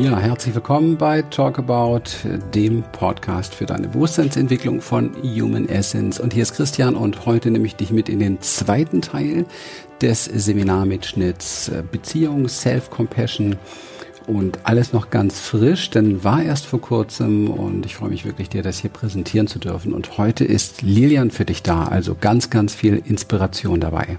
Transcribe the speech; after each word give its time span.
Ja, 0.00 0.16
herzlich 0.16 0.54
willkommen 0.54 0.96
bei 0.96 1.22
Talk 1.22 1.58
About, 1.58 2.04
dem 2.54 2.84
Podcast 2.92 3.52
für 3.52 3.66
deine 3.66 3.88
Bewusstseinsentwicklung 3.88 4.80
von 4.80 5.10
Human 5.24 5.68
Essence. 5.68 6.20
Und 6.20 6.32
hier 6.32 6.42
ist 6.44 6.54
Christian 6.54 6.94
und 6.94 7.26
heute 7.26 7.50
nehme 7.50 7.66
ich 7.66 7.74
dich 7.74 7.90
mit 7.90 8.08
in 8.08 8.20
den 8.20 8.40
zweiten 8.40 9.02
Teil 9.02 9.44
des 10.00 10.26
Seminarmitschnitts 10.26 11.70
äh, 11.70 11.82
Beziehung, 11.90 12.48
Self-Compassion 12.48 13.56
und 14.28 14.60
alles 14.62 14.92
noch 14.92 15.10
ganz 15.10 15.40
frisch, 15.40 15.90
denn 15.90 16.22
war 16.22 16.44
erst 16.44 16.66
vor 16.66 16.80
kurzem 16.80 17.50
und 17.50 17.84
ich 17.84 17.96
freue 17.96 18.10
mich 18.10 18.24
wirklich, 18.24 18.48
dir 18.48 18.62
das 18.62 18.78
hier 18.78 18.90
präsentieren 18.90 19.48
zu 19.48 19.58
dürfen. 19.58 19.92
Und 19.92 20.16
heute 20.16 20.44
ist 20.44 20.82
Lilian 20.82 21.32
für 21.32 21.44
dich 21.44 21.64
da, 21.64 21.86
also 21.86 22.14
ganz, 22.14 22.50
ganz 22.50 22.72
viel 22.72 23.02
Inspiration 23.04 23.80
dabei. 23.80 24.18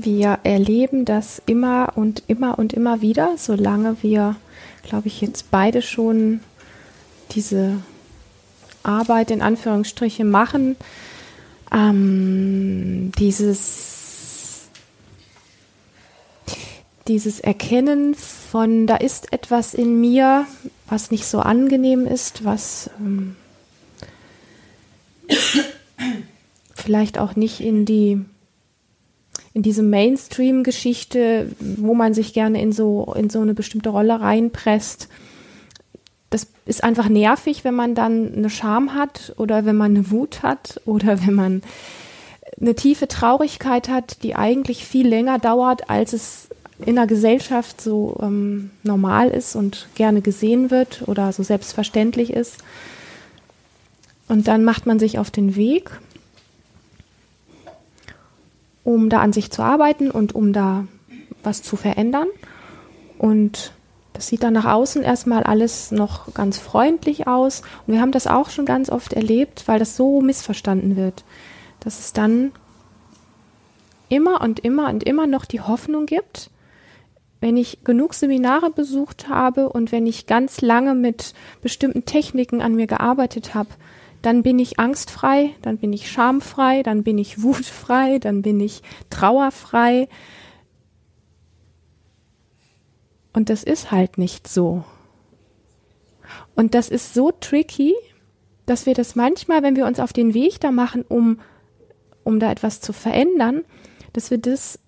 Wir 0.00 0.38
erleben 0.44 1.04
das 1.04 1.42
immer 1.44 1.94
und 1.96 2.22
immer 2.28 2.56
und 2.56 2.72
immer 2.72 3.00
wieder, 3.00 3.34
solange 3.36 3.96
wir, 4.00 4.36
glaube 4.84 5.08
ich, 5.08 5.20
jetzt 5.20 5.50
beide 5.50 5.82
schon 5.82 6.38
diese 7.32 7.82
Arbeit 8.84 9.32
in 9.32 9.42
Anführungsstriche 9.42 10.24
machen. 10.24 10.76
Ähm, 11.72 13.10
dieses, 13.18 14.68
dieses 17.08 17.40
Erkennen 17.40 18.14
von, 18.14 18.86
da 18.86 18.94
ist 18.98 19.32
etwas 19.32 19.74
in 19.74 20.00
mir, 20.00 20.46
was 20.88 21.10
nicht 21.10 21.26
so 21.26 21.40
angenehm 21.40 22.06
ist, 22.06 22.44
was 22.44 22.88
ähm, 23.00 23.34
vielleicht 26.76 27.18
auch 27.18 27.34
nicht 27.34 27.58
in 27.58 27.84
die 27.84 28.24
in 29.54 29.62
diese 29.62 29.82
Mainstream-Geschichte, 29.82 31.50
wo 31.58 31.94
man 31.94 32.14
sich 32.14 32.32
gerne 32.32 32.60
in 32.60 32.72
so, 32.72 33.14
in 33.16 33.30
so 33.30 33.40
eine 33.40 33.54
bestimmte 33.54 33.88
Rolle 33.88 34.20
reinpresst. 34.20 35.08
Das 36.30 36.46
ist 36.66 36.84
einfach 36.84 37.08
nervig, 37.08 37.64
wenn 37.64 37.74
man 37.74 37.94
dann 37.94 38.34
eine 38.34 38.50
Scham 38.50 38.94
hat 38.94 39.34
oder 39.36 39.64
wenn 39.64 39.76
man 39.76 39.96
eine 39.96 40.10
Wut 40.10 40.42
hat 40.42 40.80
oder 40.84 41.26
wenn 41.26 41.34
man 41.34 41.62
eine 42.60 42.74
tiefe 42.74 43.08
Traurigkeit 43.08 43.88
hat, 43.88 44.22
die 44.22 44.34
eigentlich 44.34 44.84
viel 44.84 45.08
länger 45.08 45.38
dauert, 45.38 45.90
als 45.90 46.12
es 46.12 46.48
in 46.84 46.96
der 46.96 47.06
Gesellschaft 47.06 47.80
so 47.80 48.18
ähm, 48.22 48.70
normal 48.82 49.30
ist 49.30 49.56
und 49.56 49.88
gerne 49.94 50.20
gesehen 50.20 50.70
wird 50.70 51.02
oder 51.06 51.32
so 51.32 51.42
selbstverständlich 51.42 52.32
ist. 52.32 52.58
Und 54.28 54.46
dann 54.46 54.62
macht 54.62 54.86
man 54.86 54.98
sich 54.98 55.18
auf 55.18 55.30
den 55.30 55.56
Weg 55.56 55.90
um 58.88 59.10
da 59.10 59.20
an 59.20 59.34
sich 59.34 59.50
zu 59.50 59.60
arbeiten 59.60 60.10
und 60.10 60.34
um 60.34 60.54
da 60.54 60.86
was 61.42 61.62
zu 61.62 61.76
verändern. 61.76 62.26
Und 63.18 63.72
das 64.14 64.28
sieht 64.28 64.42
dann 64.42 64.54
nach 64.54 64.64
außen 64.64 65.02
erstmal 65.02 65.42
alles 65.42 65.90
noch 65.90 66.32
ganz 66.32 66.58
freundlich 66.58 67.26
aus. 67.26 67.60
Und 67.86 67.92
wir 67.92 68.00
haben 68.00 68.12
das 68.12 68.26
auch 68.26 68.48
schon 68.48 68.64
ganz 68.64 68.88
oft 68.88 69.12
erlebt, 69.12 69.64
weil 69.66 69.78
das 69.78 69.94
so 69.94 70.22
missverstanden 70.22 70.96
wird, 70.96 71.24
dass 71.80 71.98
es 71.98 72.14
dann 72.14 72.50
immer 74.08 74.40
und 74.40 74.60
immer 74.60 74.88
und 74.88 75.04
immer 75.04 75.26
noch 75.26 75.44
die 75.44 75.60
Hoffnung 75.60 76.06
gibt, 76.06 76.50
wenn 77.40 77.58
ich 77.58 77.84
genug 77.84 78.14
Seminare 78.14 78.70
besucht 78.70 79.28
habe 79.28 79.68
und 79.68 79.92
wenn 79.92 80.06
ich 80.06 80.26
ganz 80.26 80.62
lange 80.62 80.94
mit 80.94 81.34
bestimmten 81.60 82.06
Techniken 82.06 82.62
an 82.62 82.74
mir 82.74 82.86
gearbeitet 82.86 83.54
habe, 83.54 83.68
dann 84.22 84.42
bin 84.42 84.58
ich 84.58 84.78
angstfrei, 84.78 85.54
dann 85.62 85.78
bin 85.78 85.92
ich 85.92 86.10
schamfrei, 86.10 86.82
dann 86.82 87.02
bin 87.02 87.18
ich 87.18 87.42
wutfrei, 87.42 88.18
dann 88.18 88.42
bin 88.42 88.60
ich 88.60 88.82
trauerfrei. 89.10 90.08
Und 93.32 93.50
das 93.50 93.62
ist 93.62 93.90
halt 93.90 94.18
nicht 94.18 94.48
so. 94.48 94.84
Und 96.54 96.74
das 96.74 96.88
ist 96.88 97.14
so 97.14 97.30
tricky, 97.30 97.94
dass 98.66 98.84
wir 98.84 98.94
das 98.94 99.14
manchmal, 99.14 99.62
wenn 99.62 99.76
wir 99.76 99.86
uns 99.86 100.00
auf 100.00 100.12
den 100.12 100.34
Weg 100.34 100.60
da 100.60 100.70
machen, 100.70 101.04
um, 101.08 101.40
um 102.24 102.40
da 102.40 102.50
etwas 102.50 102.80
zu 102.80 102.92
verändern, 102.92 103.64
dass 104.12 104.30
wir 104.30 104.38
das 104.38 104.80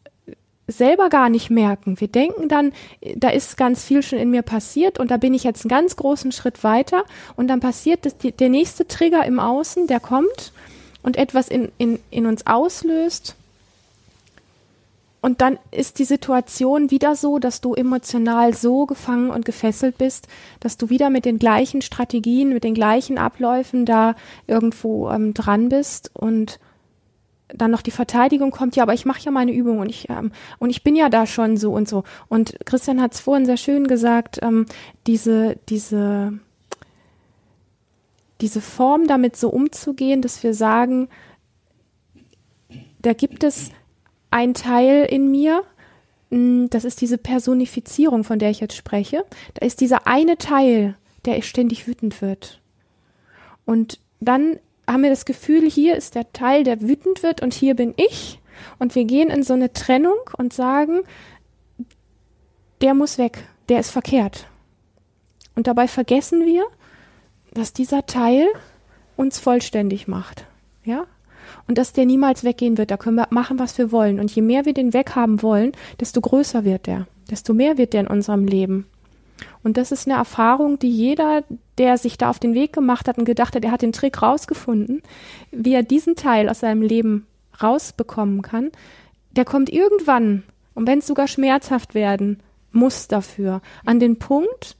selber 0.70 1.08
gar 1.08 1.28
nicht 1.28 1.50
merken. 1.50 2.00
Wir 2.00 2.08
denken 2.08 2.48
dann, 2.48 2.72
da 3.16 3.30
ist 3.30 3.56
ganz 3.56 3.84
viel 3.84 4.02
schon 4.02 4.18
in 4.18 4.30
mir 4.30 4.42
passiert 4.42 4.98
und 4.98 5.10
da 5.10 5.16
bin 5.16 5.34
ich 5.34 5.44
jetzt 5.44 5.64
einen 5.64 5.70
ganz 5.70 5.96
großen 5.96 6.32
Schritt 6.32 6.64
weiter 6.64 7.04
und 7.36 7.48
dann 7.48 7.60
passiert 7.60 8.06
das, 8.06 8.16
die, 8.16 8.32
der 8.32 8.48
nächste 8.48 8.86
Trigger 8.86 9.24
im 9.24 9.40
Außen, 9.40 9.86
der 9.86 10.00
kommt 10.00 10.52
und 11.02 11.16
etwas 11.16 11.48
in, 11.48 11.70
in, 11.78 11.98
in 12.10 12.26
uns 12.26 12.46
auslöst. 12.46 13.36
Und 15.22 15.42
dann 15.42 15.58
ist 15.70 15.98
die 15.98 16.04
Situation 16.04 16.90
wieder 16.90 17.14
so, 17.14 17.38
dass 17.38 17.60
du 17.60 17.74
emotional 17.74 18.54
so 18.54 18.86
gefangen 18.86 19.30
und 19.30 19.44
gefesselt 19.44 19.98
bist, 19.98 20.28
dass 20.60 20.78
du 20.78 20.88
wieder 20.88 21.10
mit 21.10 21.26
den 21.26 21.38
gleichen 21.38 21.82
Strategien, 21.82 22.54
mit 22.54 22.64
den 22.64 22.74
gleichen 22.74 23.18
Abläufen 23.18 23.84
da 23.84 24.14
irgendwo 24.46 25.10
ähm, 25.10 25.34
dran 25.34 25.68
bist 25.68 26.10
und 26.14 26.58
dann 27.54 27.70
noch 27.70 27.82
die 27.82 27.90
Verteidigung 27.90 28.50
kommt, 28.50 28.76
ja, 28.76 28.82
aber 28.82 28.94
ich 28.94 29.04
mache 29.04 29.20
ja 29.20 29.30
meine 29.30 29.52
Übung 29.52 29.78
und 29.78 29.88
ich 29.88 30.08
ähm, 30.08 30.32
und 30.58 30.70
ich 30.70 30.82
bin 30.82 30.96
ja 30.96 31.08
da 31.08 31.26
schon 31.26 31.56
so 31.56 31.72
und 31.72 31.88
so. 31.88 32.04
Und 32.28 32.56
Christian 32.64 33.00
hat 33.00 33.14
es 33.14 33.20
vorhin 33.20 33.46
sehr 33.46 33.56
schön 33.56 33.86
gesagt, 33.86 34.38
ähm, 34.42 34.66
diese 35.06 35.56
diese 35.68 36.32
diese 38.40 38.60
Form 38.60 39.06
damit 39.06 39.36
so 39.36 39.50
umzugehen, 39.50 40.22
dass 40.22 40.42
wir 40.42 40.54
sagen, 40.54 41.08
da 43.02 43.12
gibt 43.12 43.44
es 43.44 43.70
ein 44.30 44.54
Teil 44.54 45.06
in 45.10 45.30
mir, 45.30 45.64
hm, 46.30 46.70
das 46.70 46.84
ist 46.84 47.00
diese 47.00 47.18
Personifizierung, 47.18 48.24
von 48.24 48.38
der 48.38 48.50
ich 48.50 48.60
jetzt 48.60 48.76
spreche. 48.76 49.24
Da 49.54 49.66
ist 49.66 49.80
dieser 49.80 50.06
eine 50.06 50.38
Teil, 50.38 50.96
der 51.24 51.40
ständig 51.42 51.86
wütend 51.86 52.22
wird. 52.22 52.60
Und 53.64 54.00
dann 54.20 54.58
haben 54.86 55.02
wir 55.02 55.10
das 55.10 55.24
Gefühl, 55.24 55.70
hier 55.70 55.96
ist 55.96 56.14
der 56.14 56.32
Teil, 56.32 56.64
der 56.64 56.80
wütend 56.80 57.22
wird 57.22 57.42
und 57.42 57.54
hier 57.54 57.74
bin 57.74 57.94
ich. 57.96 58.40
Und 58.78 58.94
wir 58.94 59.04
gehen 59.04 59.30
in 59.30 59.42
so 59.42 59.54
eine 59.54 59.72
Trennung 59.72 60.18
und 60.36 60.52
sagen, 60.52 61.00
der 62.80 62.94
muss 62.94 63.18
weg, 63.18 63.44
der 63.68 63.80
ist 63.80 63.90
verkehrt. 63.90 64.46
Und 65.54 65.66
dabei 65.66 65.88
vergessen 65.88 66.46
wir, 66.46 66.64
dass 67.52 67.72
dieser 67.72 68.06
Teil 68.06 68.46
uns 69.16 69.38
vollständig 69.38 70.08
macht. 70.08 70.46
Ja? 70.84 71.06
Und 71.66 71.78
dass 71.78 71.92
der 71.92 72.06
niemals 72.06 72.44
weggehen 72.44 72.78
wird. 72.78 72.90
Da 72.90 72.96
können 72.96 73.16
wir 73.16 73.26
machen, 73.30 73.58
was 73.58 73.76
wir 73.76 73.92
wollen. 73.92 74.20
Und 74.20 74.30
je 74.34 74.42
mehr 74.42 74.64
wir 74.64 74.74
den 74.74 74.92
weghaben 74.92 75.42
wollen, 75.42 75.72
desto 75.98 76.20
größer 76.20 76.64
wird 76.64 76.86
der. 76.86 77.06
Desto 77.30 77.52
mehr 77.52 77.76
wird 77.78 77.92
der 77.92 78.02
in 78.02 78.06
unserem 78.06 78.46
Leben. 78.46 78.86
Und 79.62 79.76
das 79.76 79.92
ist 79.92 80.06
eine 80.06 80.16
Erfahrung, 80.16 80.78
die 80.78 80.90
jeder, 80.90 81.44
der 81.78 81.98
sich 81.98 82.18
da 82.18 82.30
auf 82.30 82.38
den 82.38 82.54
Weg 82.54 82.72
gemacht 82.72 83.08
hat 83.08 83.18
und 83.18 83.24
gedacht 83.24 83.54
hat, 83.54 83.64
er 83.64 83.72
hat 83.72 83.82
den 83.82 83.92
Trick 83.92 84.22
rausgefunden, 84.22 85.02
wie 85.50 85.74
er 85.74 85.82
diesen 85.82 86.16
Teil 86.16 86.48
aus 86.48 86.60
seinem 86.60 86.82
Leben 86.82 87.26
rausbekommen 87.62 88.42
kann, 88.42 88.70
der 89.32 89.44
kommt 89.44 89.70
irgendwann, 89.70 90.42
und 90.74 90.86
wenn 90.86 90.98
es 91.00 91.06
sogar 91.06 91.28
schmerzhaft 91.28 91.94
werden 91.94 92.42
muss 92.72 93.08
dafür, 93.08 93.60
an 93.84 94.00
den 94.00 94.18
Punkt, 94.18 94.76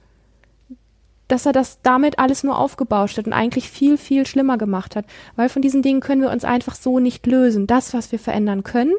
dass 1.27 1.45
er 1.45 1.53
das 1.53 1.79
damit 1.81 2.19
alles 2.19 2.43
nur 2.43 2.57
aufgebauscht 2.57 3.17
hat 3.17 3.25
und 3.25 3.33
eigentlich 3.33 3.69
viel, 3.69 3.97
viel 3.97 4.25
schlimmer 4.25 4.57
gemacht 4.57 4.95
hat. 4.97 5.05
Weil 5.37 5.47
von 5.47 5.61
diesen 5.61 5.81
Dingen 5.81 6.01
können 6.01 6.21
wir 6.21 6.29
uns 6.29 6.43
einfach 6.43 6.75
so 6.75 6.99
nicht 6.99 7.25
lösen. 7.25 7.67
Das, 7.67 7.93
was 7.93 8.11
wir 8.11 8.19
verändern 8.19 8.63
können, 8.63 8.93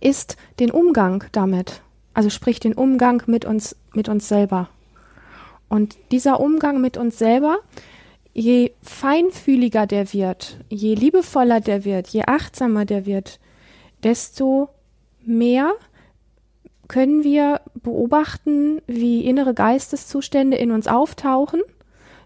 ist 0.00 0.36
den 0.60 0.70
Umgang 0.70 1.24
damit. 1.32 1.80
Also 2.14 2.30
sprich 2.30 2.60
den 2.60 2.74
Umgang 2.74 3.22
mit 3.26 3.44
uns, 3.44 3.76
mit 3.92 4.08
uns 4.08 4.28
selber. 4.28 4.68
Und 5.68 5.96
dieser 6.12 6.40
Umgang 6.40 6.80
mit 6.80 6.96
uns 6.96 7.18
selber, 7.18 7.58
je 8.32 8.72
feinfühliger 8.82 9.86
der 9.86 10.12
wird, 10.12 10.58
je 10.68 10.94
liebevoller 10.94 11.60
der 11.60 11.84
wird, 11.84 12.08
je 12.08 12.24
achtsamer 12.26 12.84
der 12.84 13.06
wird, 13.06 13.40
desto 14.02 14.68
mehr 15.24 15.72
können 16.86 17.24
wir 17.24 17.60
beobachten, 17.74 18.82
wie 18.86 19.24
innere 19.24 19.54
Geisteszustände 19.54 20.56
in 20.56 20.70
uns 20.70 20.86
auftauchen, 20.86 21.62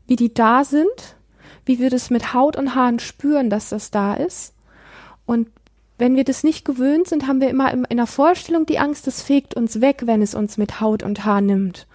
wie 0.07 0.17
die 0.17 0.35
da 0.35 0.65
sind, 0.65 1.17
wie 1.65 1.79
wir 1.79 1.91
das 1.91 2.11
mit 2.11 2.35
Haut 2.35 2.57
und 2.57 2.75
Haaren 2.75 2.99
spüren, 2.99 3.51
dass 3.51 3.69
das 3.71 3.91
da 3.91 4.15
ist 4.15 4.55
und 5.27 5.49
wenn 5.99 6.17
wir 6.17 6.25
das 6.25 6.45
nicht 6.45 6.65
gewöhnt 6.65 7.09
sind, 7.09 7.27
haben 7.27 7.41
wir 7.41 7.51
immer 7.51 7.73
in 7.73 7.97
der 7.97 8.07
Vorstellung 8.07 8.67
die 8.67 8.79
Angst, 8.79 9.07
es 9.09 9.23
fegt 9.23 9.55
uns 9.55 9.81
weg, 9.81 10.03
wenn 10.05 10.23
es 10.23 10.35
uns 10.35 10.57
mit 10.57 10.81
Haut 10.81 11.03
und 11.03 11.25
Haar 11.25 11.41
nimmt. 11.41 11.87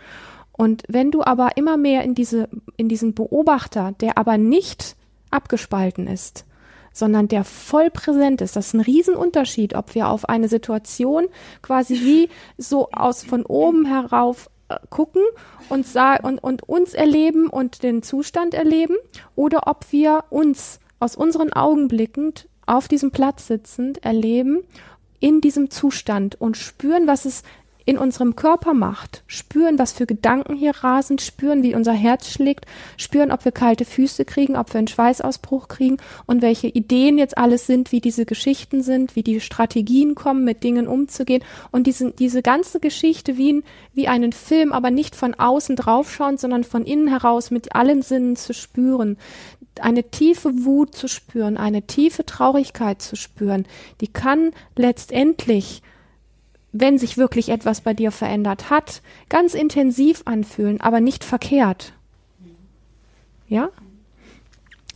Und 0.51 0.83
wenn 0.88 1.09
du 1.09 1.23
aber 1.23 1.57
immer 1.57 1.77
mehr 1.77 2.03
in 2.03 2.13
diese, 2.13 2.47
in 2.77 2.89
diesen 2.89 3.15
Beobachter, 3.15 3.94
der 4.00 4.17
aber 4.17 4.38
nicht 4.38 4.95
abgespalten 5.31 6.05
ist, 6.07 6.45
sondern 6.91 7.27
der 7.27 7.44
voll 7.44 7.89
präsent 7.89 8.41
ist, 8.41 8.55
das 8.55 8.67
ist 8.67 8.73
ein 8.75 8.81
Riesenunterschied, 8.81 9.73
ob 9.73 9.95
wir 9.95 10.09
auf 10.09 10.29
eine 10.29 10.47
Situation 10.47 11.25
quasi 11.63 11.95
wie 12.01 12.29
so 12.57 12.89
aus 12.91 13.23
von 13.23 13.45
oben 13.45 13.85
herauf 13.85 14.50
äh, 14.69 14.75
gucken 14.91 15.23
und, 15.69 15.88
und, 16.23 16.44
und 16.44 16.69
uns 16.69 16.94
erleben 16.94 17.47
und 17.47 17.81
den 17.81 18.03
Zustand 18.03 18.53
erleben 18.53 18.95
oder 19.35 19.67
ob 19.67 19.91
wir 19.91 20.25
uns 20.29 20.79
aus 21.00 21.15
unseren 21.15 21.51
Augen 21.51 21.88
blickend 21.88 22.47
auf 22.65 22.88
diesem 22.88 23.12
Platz 23.12 23.48
sitzend 23.48 24.04
erleben, 24.04 24.60
in 25.19 25.42
diesem 25.42 25.69
Zustand 25.69 26.39
und 26.39 26.57
spüren, 26.57 27.07
was 27.07 27.25
es 27.25 27.44
in 27.85 27.97
unserem 27.97 28.35
Körper 28.35 28.74
macht. 28.74 29.24
Spüren, 29.27 29.80
was 29.80 29.91
für 29.91 30.06
Gedanken 30.06 30.56
hier 30.56 30.71
rasen, 30.71 31.19
spüren, 31.19 31.63
wie 31.63 31.75
unser 31.75 31.94
Herz 31.94 32.30
schlägt, 32.30 32.65
spüren, 32.97 33.31
ob 33.31 33.45
wir 33.45 33.51
kalte 33.51 33.85
Füße 33.85 34.25
kriegen, 34.25 34.56
ob 34.56 34.74
wir 34.74 34.80
einen 34.80 34.88
Schweißausbruch 34.88 35.68
kriegen 35.68 35.97
und 36.25 36.41
welche 36.41 36.68
Ideen 36.68 37.18
jetzt 37.18 37.38
alles 37.38 37.68
sind, 37.68 37.91
wie 37.91 38.01
diese 38.01 38.25
Geschichten 38.25 38.81
sind, 38.81 39.15
wie 39.15 39.24
die 39.24 39.39
Strategien 39.39 40.15
kommen, 40.15 40.44
mit 40.44 40.63
Dingen 40.63 40.88
umzugehen 40.88 41.44
und 41.71 41.88
diese, 41.88 42.12
diese 42.12 42.41
ganze 42.41 42.80
Geschichte 42.80 43.38
wie, 43.38 43.53
ein, 43.53 43.63
wie 43.94 44.07
einen 44.07 44.31
Film, 44.31 44.71
aber 44.71 44.91
nicht 44.91 45.15
von 45.15 45.33
außen 45.33 45.75
draufschauen, 45.75 46.38
sondern 46.38 46.63
von 46.63 46.86
innen 46.86 47.07
heraus 47.07 47.51
mit 47.51 47.75
allen 47.75 48.01
Sinnen 48.01 48.36
zu 48.36 48.53
spüren 48.53 49.18
eine 49.81 50.03
tiefe 50.03 50.65
Wut 50.65 50.95
zu 50.95 51.07
spüren, 51.07 51.57
eine 51.57 51.83
tiefe 51.83 52.25
Traurigkeit 52.25 53.01
zu 53.01 53.15
spüren, 53.15 53.65
die 54.01 54.07
kann 54.07 54.51
letztendlich 54.75 55.81
wenn 56.73 56.97
sich 56.97 57.17
wirklich 57.17 57.49
etwas 57.49 57.81
bei 57.81 57.93
dir 57.93 58.11
verändert 58.11 58.69
hat, 58.69 59.01
ganz 59.29 59.53
intensiv 59.53 60.23
anfühlen, 60.25 60.81
aber 60.81 60.99
nicht 60.99 61.23
verkehrt. 61.23 61.93
Ja? 63.47 63.69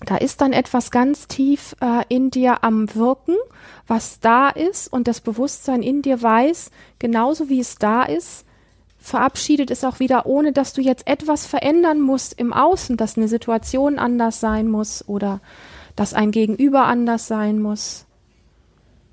Da 0.06 0.18
ist 0.18 0.42
dann 0.42 0.54
etwas 0.54 0.92
ganz 0.92 1.28
tief 1.28 1.76
äh, 1.80 2.04
in 2.10 2.32
dir 2.32 2.64
am 2.64 2.94
Wirken, 2.96 3.36
was 3.86 4.20
da 4.20 4.50
ist 4.50 4.92
und 4.92 5.08
das 5.08 5.22
Bewusstsein 5.22 5.82
in 5.82 6.02
dir 6.02 6.22
weiß, 6.22 6.72
genauso 7.00 7.48
wie 7.50 7.60
es 7.60 7.76
da 7.76 8.04
ist, 8.04 8.46
verabschiedet 8.98 9.72
es 9.72 9.84
auch 9.84 10.00
wieder, 10.00 10.26
ohne 10.26 10.52
dass 10.54 10.74
du 10.74 10.82
jetzt 10.82 11.08
etwas 11.08 11.46
verändern 11.46 12.02
musst 12.02 12.34
im 12.40 12.54
Außen, 12.54 12.98
dass 12.98 13.18
eine 13.18 13.28
Situation 13.28 14.00
anders 14.00 14.40
sein 14.40 14.68
muss 14.68 15.08
oder 15.08 15.42
dass 15.96 16.14
ein 16.14 16.32
Gegenüber 16.32 16.86
anders 16.86 17.28
sein 17.28 17.60
muss. 17.62 18.06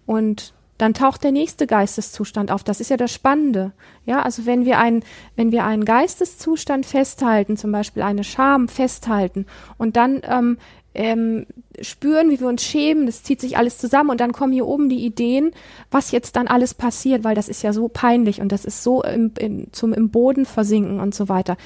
Und 0.07 0.54
dann 0.79 0.95
taucht 0.95 1.23
der 1.23 1.33
nächste 1.33 1.67
Geisteszustand 1.67 2.51
auf. 2.51 2.65
Das 2.65 2.81
ist 2.81 2.91
ja 2.91 2.97
das 2.97 3.13
Spannende. 3.13 3.73
Ja, 4.07 4.23
also 4.23 4.47
wenn 4.47 4.65
wir 4.65 4.79
einen, 4.79 5.05
wenn 5.37 5.53
wir 5.53 5.65
einen 5.65 5.85
Geisteszustand 5.85 6.87
festhalten, 6.87 7.57
zum 7.57 7.73
Beispiel 7.73 8.03
eine 8.03 8.25
Scham 8.25 8.69
festhalten 8.69 9.47
und 9.79 9.97
dann 9.97 10.21
ähm, 10.25 10.59
ähm, 10.95 11.47
spüren, 11.81 12.31
wie 12.31 12.41
wir 12.41 12.49
uns 12.49 12.63
schämen, 12.63 13.07
das 13.07 13.23
zieht 13.23 13.41
sich 13.41 13.57
alles 13.57 13.79
zusammen 13.79 14.11
und 14.11 14.21
dann 14.21 14.33
kommen 14.33 14.53
hier 14.53 14.67
oben 14.67 14.89
die 14.89 15.05
Ideen, 15.05 15.51
was 15.91 16.11
jetzt 16.11 16.37
dann 16.37 16.49
alles 16.49 16.75
passiert, 16.75 17.25
weil 17.25 17.35
das 17.35 17.49
ist 17.49 17.63
ja 17.63 17.73
so 17.73 17.89
peinlich 17.89 18.41
und 18.41 18.53
das 18.53 18.65
ist 18.65 18.83
so 18.83 19.03
im, 19.03 19.33
in, 19.39 19.69
zum 19.73 19.93
im 19.93 20.11
Boden 20.11 20.47
versinken 20.47 21.01
und 21.01 21.15
so 21.15 21.29
weiter. 21.29 21.57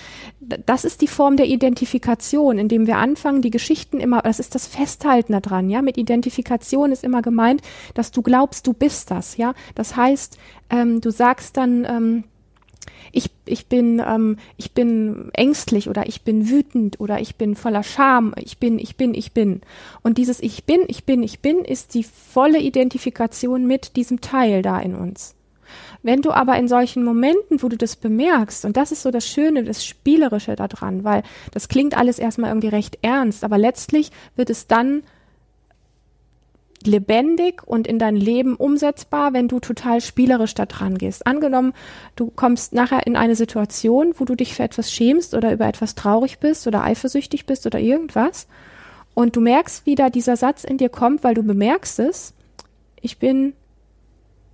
Das 0.40 0.84
ist 0.84 1.00
die 1.00 1.08
Form 1.08 1.36
der 1.36 1.46
Identifikation, 1.46 2.58
indem 2.58 2.86
wir 2.86 2.96
anfangen, 2.96 3.42
die 3.42 3.50
Geschichten 3.50 4.00
immer, 4.00 4.22
das 4.22 4.40
ist 4.40 4.54
das 4.54 4.66
Festhalten 4.66 5.32
daran, 5.32 5.70
ja. 5.70 5.82
Mit 5.82 5.98
Identifikation 5.98 6.92
ist 6.92 7.04
immer 7.04 7.22
gemeint, 7.22 7.62
dass 7.94 8.10
du 8.10 8.22
glaubst, 8.22 8.66
du 8.66 8.72
bist 8.72 9.10
das, 9.10 9.36
ja. 9.36 9.54
Das 9.74 9.96
heißt, 9.96 10.38
ähm, 10.70 11.00
du 11.00 11.10
sagst 11.10 11.56
dann, 11.56 11.84
ähm, 11.84 12.24
ich, 13.18 13.30
ich 13.46 13.66
bin, 13.66 14.00
ähm, 14.06 14.36
ich 14.56 14.72
bin 14.72 15.30
ängstlich 15.32 15.88
oder 15.88 16.06
ich 16.06 16.22
bin 16.22 16.48
wütend 16.48 17.00
oder 17.00 17.20
ich 17.20 17.34
bin 17.34 17.56
voller 17.56 17.82
Scham, 17.82 18.32
ich 18.36 18.58
bin, 18.58 18.78
ich 18.78 18.96
bin, 18.96 19.12
ich 19.12 19.32
bin. 19.32 19.60
Und 20.02 20.18
dieses 20.18 20.40
Ich 20.40 20.64
bin, 20.64 20.82
ich 20.86 21.04
bin, 21.04 21.22
ich 21.24 21.40
bin 21.40 21.64
ist 21.64 21.94
die 21.94 22.04
volle 22.04 22.60
Identifikation 22.60 23.66
mit 23.66 23.96
diesem 23.96 24.20
Teil 24.20 24.62
da 24.62 24.78
in 24.78 24.94
uns. 24.94 25.34
Wenn 26.02 26.22
du 26.22 26.30
aber 26.30 26.56
in 26.56 26.68
solchen 26.68 27.04
Momenten, 27.04 27.60
wo 27.62 27.68
du 27.68 27.76
das 27.76 27.96
bemerkst, 27.96 28.64
und 28.64 28.76
das 28.76 28.92
ist 28.92 29.02
so 29.02 29.10
das 29.10 29.26
Schöne, 29.26 29.64
das 29.64 29.84
Spielerische 29.84 30.54
daran, 30.54 31.02
weil 31.02 31.24
das 31.50 31.68
klingt 31.68 31.96
alles 31.96 32.20
erstmal 32.20 32.50
irgendwie 32.50 32.68
recht 32.68 32.98
ernst, 33.02 33.42
aber 33.42 33.58
letztlich 33.58 34.12
wird 34.36 34.48
es 34.48 34.68
dann 34.68 35.02
lebendig 36.84 37.62
und 37.66 37.86
in 37.86 37.98
dein 37.98 38.16
Leben 38.16 38.54
umsetzbar, 38.56 39.32
wenn 39.32 39.48
du 39.48 39.60
total 39.60 40.00
spielerisch 40.00 40.54
da 40.54 40.66
dran 40.66 40.98
gehst. 40.98 41.26
Angenommen, 41.26 41.72
du 42.16 42.30
kommst 42.30 42.72
nachher 42.72 43.06
in 43.06 43.16
eine 43.16 43.34
Situation, 43.34 44.14
wo 44.16 44.24
du 44.24 44.34
dich 44.34 44.54
für 44.54 44.62
etwas 44.62 44.92
schämst 44.92 45.34
oder 45.34 45.52
über 45.52 45.66
etwas 45.66 45.94
traurig 45.94 46.38
bist 46.38 46.66
oder 46.66 46.84
eifersüchtig 46.84 47.46
bist 47.46 47.66
oder 47.66 47.80
irgendwas 47.80 48.46
und 49.18 49.34
du 49.34 49.40
merkst, 49.40 49.84
wie 49.84 49.96
da 49.96 50.10
dieser 50.10 50.36
Satz 50.36 50.62
in 50.62 50.78
dir 50.78 50.88
kommt, 50.88 51.24
weil 51.24 51.34
du 51.34 51.42
bemerkst 51.42 51.98
es, 51.98 52.34
ich 53.00 53.18
bin 53.18 53.52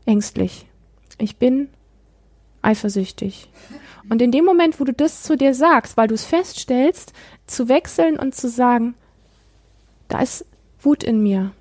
ängstlich. 0.07 0.65
Ich 1.19 1.37
bin 1.37 1.69
eifersüchtig. 2.63 3.51
Und 4.09 4.23
in 4.23 4.33
dem 4.33 4.47
Moment, 4.47 4.81
wo 4.81 4.85
du 4.85 4.95
das 4.95 5.23
zu 5.23 5.37
dir 5.37 5.55
sagst, 5.55 5.99
weil 5.99 6.09
du 6.09 6.15
es 6.15 6.25
feststellst, 6.25 7.13
zu 7.47 7.69
wechseln 7.69 8.19
und 8.19 8.35
zu 8.35 8.49
sagen, 8.49 8.95
da 10.09 10.21
ist 10.21 10.47
Wut 10.81 11.05
in 11.05 11.23
mir, 11.23 11.53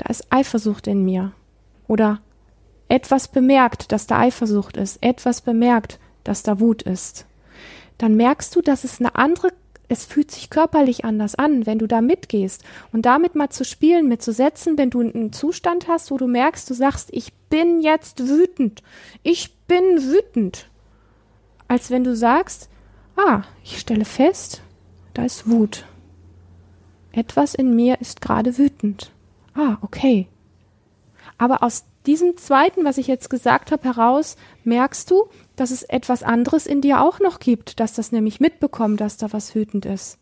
da 0.00 0.08
ist 0.08 0.32
Eifersucht 0.32 0.86
in 0.86 1.04
mir. 1.04 1.32
Oder 1.86 2.20
etwas 2.88 3.28
bemerkt, 3.28 3.92
dass 3.92 4.06
da 4.06 4.18
Eifersucht 4.18 4.78
ist, 4.78 4.98
etwas 5.02 5.42
bemerkt, 5.42 6.00
dass 6.24 6.42
da 6.42 6.58
Wut 6.58 6.82
ist. 6.82 7.26
Dann 7.98 8.16
merkst 8.16 8.56
du, 8.56 8.62
dass 8.62 8.84
es 8.84 8.98
eine 8.98 9.14
andere, 9.14 9.52
es 9.88 10.06
fühlt 10.06 10.30
sich 10.30 10.48
körperlich 10.48 11.04
anders 11.04 11.34
an, 11.34 11.66
wenn 11.66 11.78
du 11.78 11.86
da 11.86 12.00
mitgehst. 12.00 12.64
Und 12.92 13.04
damit 13.04 13.34
mal 13.34 13.50
zu 13.50 13.64
spielen, 13.64 14.08
mitzusetzen, 14.08 14.78
wenn 14.78 14.88
du 14.88 15.00
einen 15.00 15.34
Zustand 15.34 15.86
hast, 15.86 16.10
wo 16.10 16.16
du 16.16 16.26
merkst, 16.26 16.68
du 16.70 16.74
sagst, 16.74 17.10
ich 17.12 17.34
bin 17.50 17.82
jetzt 17.82 18.26
wütend. 18.26 18.82
Ich 19.22 19.54
bin 19.66 19.82
wütend. 20.02 20.70
Als 21.68 21.90
wenn 21.90 22.04
du 22.04 22.16
sagst, 22.16 22.70
ah, 23.16 23.42
ich 23.62 23.78
stelle 23.78 24.06
fest, 24.06 24.62
da 25.12 25.24
ist 25.24 25.50
Wut. 25.50 25.84
Etwas 27.12 27.54
in 27.54 27.76
mir 27.76 28.00
ist 28.00 28.22
gerade 28.22 28.56
wütend 28.56 29.12
ah, 29.54 29.78
okay. 29.82 30.28
Aber 31.38 31.62
aus 31.62 31.84
diesem 32.06 32.36
zweiten, 32.36 32.84
was 32.84 32.98
ich 32.98 33.06
jetzt 33.06 33.30
gesagt 33.30 33.72
habe, 33.72 33.84
heraus 33.84 34.36
merkst 34.64 35.10
du, 35.10 35.28
dass 35.56 35.70
es 35.70 35.82
etwas 35.82 36.22
anderes 36.22 36.66
in 36.66 36.80
dir 36.80 37.02
auch 37.02 37.20
noch 37.20 37.38
gibt, 37.40 37.80
dass 37.80 37.92
das 37.92 38.12
nämlich 38.12 38.40
mitbekommt, 38.40 39.00
dass 39.00 39.16
da 39.16 39.32
was 39.32 39.54
wütend 39.54 39.86
ist. 39.86 40.18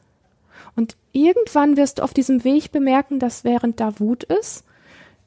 Und 0.77 0.97
irgendwann 1.13 1.77
wirst 1.77 1.99
du 1.99 2.03
auf 2.03 2.15
diesem 2.15 2.45
Weg 2.45 2.73
bemerken, 2.73 3.19
dass 3.19 3.45
während 3.45 3.81
da 3.81 3.99
Wut 4.01 4.25
ist, 4.25 4.65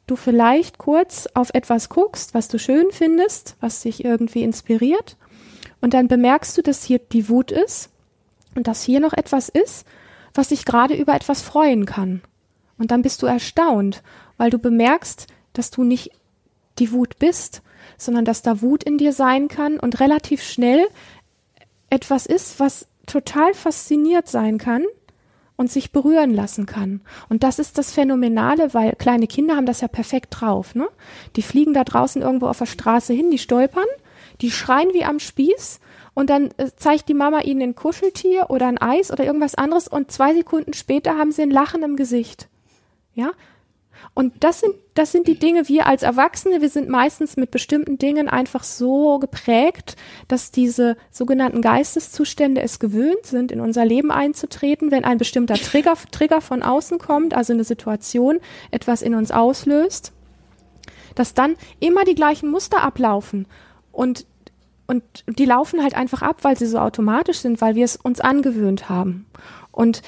du 0.08 0.16
vielleicht 0.16 0.78
kurz 0.78 1.28
auf 1.34 1.54
etwas 1.54 1.90
guckst, 1.90 2.34
was 2.34 2.48
du 2.48 2.60
schön 2.60 2.88
findest, 2.92 3.56
was 3.60 3.82
dich 3.82 4.04
irgendwie 4.04 4.44
inspiriert. 4.44 5.18
Und 5.80 5.94
dann 5.94 6.08
bemerkst 6.08 6.58
du, 6.58 6.62
dass 6.62 6.84
hier 6.84 7.00
die 7.00 7.30
Wut 7.30 7.52
ist 7.52 7.90
und 8.56 8.68
dass 8.68 8.84
hier 8.84 9.00
noch 9.00 9.14
etwas 9.14 9.50
ist, 9.50 9.86
was 10.34 10.50
dich 10.50 10.66
gerade 10.66 10.96
über 10.96 11.16
etwas 11.16 11.42
freuen 11.42 11.86
kann. 11.86 12.22
Und 12.82 12.90
dann 12.90 13.04
bist 13.04 13.22
du 13.22 13.28
erstaunt, 13.28 14.02
weil 14.38 14.50
du 14.50 14.58
bemerkst, 14.58 15.28
dass 15.54 15.70
du 15.70 15.84
nicht 15.84 16.10
die 16.80 16.92
Wut 16.92 17.20
bist, 17.20 17.62
sondern 17.96 18.26
dass 18.26 18.42
da 18.42 18.64
Wut 18.64 18.84
in 18.84 18.98
dir 18.98 19.14
sein 19.14 19.50
kann 19.50 19.80
und 19.80 20.00
relativ 20.00 20.42
schnell 20.42 20.88
etwas 21.92 22.26
ist, 22.26 22.60
was 22.60 22.88
total 23.06 23.54
fasziniert 23.54 24.28
sein 24.28 24.58
kann 24.58 24.84
und 25.58 25.70
sich 25.70 25.92
berühren 25.92 26.34
lassen 26.34 26.66
kann. 26.66 27.02
Und 27.30 27.44
das 27.44 27.60
ist 27.60 27.78
das 27.78 27.92
Phänomenale, 27.92 28.74
weil 28.74 28.94
kleine 28.94 29.28
Kinder 29.28 29.58
haben 29.58 29.68
das 29.68 29.82
ja 29.82 29.88
perfekt 29.88 30.30
drauf. 30.40 30.74
Ne? 30.74 30.90
Die 31.36 31.44
fliegen 31.44 31.76
da 31.76 31.84
draußen 31.84 32.24
irgendwo 32.24 32.48
auf 32.48 32.58
der 32.58 32.66
Straße 32.66 33.14
hin, 33.14 33.30
die 33.30 33.38
stolpern, 33.38 33.86
die 34.42 34.50
schreien 34.50 34.92
wie 34.94 35.06
am 35.06 35.20
Spieß 35.20 35.80
und 36.16 36.32
dann 36.32 36.50
äh, 36.58 36.72
zeigt 36.76 37.10
die 37.10 37.14
Mama 37.14 37.42
ihnen 37.42 37.62
ein 37.62 37.76
Kuscheltier 37.76 38.48
oder 38.50 38.66
ein 38.66 38.80
Eis 38.80 39.12
oder 39.12 39.24
irgendwas 39.24 39.54
anderes 39.54 39.88
und 39.88 40.12
zwei 40.12 40.34
Sekunden 40.34 40.74
später 40.74 41.20
haben 41.20 41.32
sie 41.32 41.44
ein 41.44 41.52
Lachen 41.52 41.84
im 41.84 41.96
Gesicht. 41.96 42.48
Ja? 43.14 43.32
Und 44.14 44.44
das 44.44 44.60
sind, 44.60 44.74
das 44.94 45.12
sind 45.12 45.28
die 45.28 45.38
Dinge, 45.38 45.68
wir 45.68 45.86
als 45.86 46.04
Erwachsene, 46.04 46.62
wir 46.62 46.70
sind 46.70 46.90
meistens 46.90 47.38
mit 47.38 47.52
bestimmten 47.52 47.98
Dingen 47.98 48.28
einfach 48.28 48.64
so 48.64 49.20
geprägt, 49.20 49.96
dass 50.28 50.52
diese 50.52 50.98
sogenannten 51.12 51.62
Geisteszustände 51.62 52.62
es 52.62 52.80
gewöhnt 52.80 53.26
sind, 53.26 53.52
in 53.52 53.62
unser 53.62 53.86
Leben 53.86 54.12
einzutreten, 54.12 54.92
wenn 54.92 55.06
ein 55.06 55.18
bestimmter 55.18 55.56
Trigger, 55.56 55.96
Trigger 56.12 56.42
von 56.42 56.64
außen 56.64 56.98
kommt, 57.00 57.34
also 57.34 57.54
eine 57.54 57.64
Situation 57.64 58.40
etwas 58.72 59.02
in 59.02 59.16
uns 59.16 59.32
auslöst, 59.32 60.12
dass 61.16 61.34
dann 61.34 61.56
immer 61.80 62.04
die 62.04 62.16
gleichen 62.16 62.50
Muster 62.50 62.82
ablaufen 62.82 63.46
und 63.92 64.26
und 64.88 65.04
die 65.26 65.46
laufen 65.46 65.82
halt 65.82 65.96
einfach 65.96 66.22
ab, 66.22 66.40
weil 66.42 66.58
sie 66.58 66.66
so 66.66 66.78
automatisch 66.78 67.38
sind, 67.38 67.62
weil 67.62 67.76
wir 67.76 67.86
es 67.86 67.96
uns 67.96 68.20
angewöhnt 68.20 68.90
haben. 68.90 69.26
Und 69.72 70.02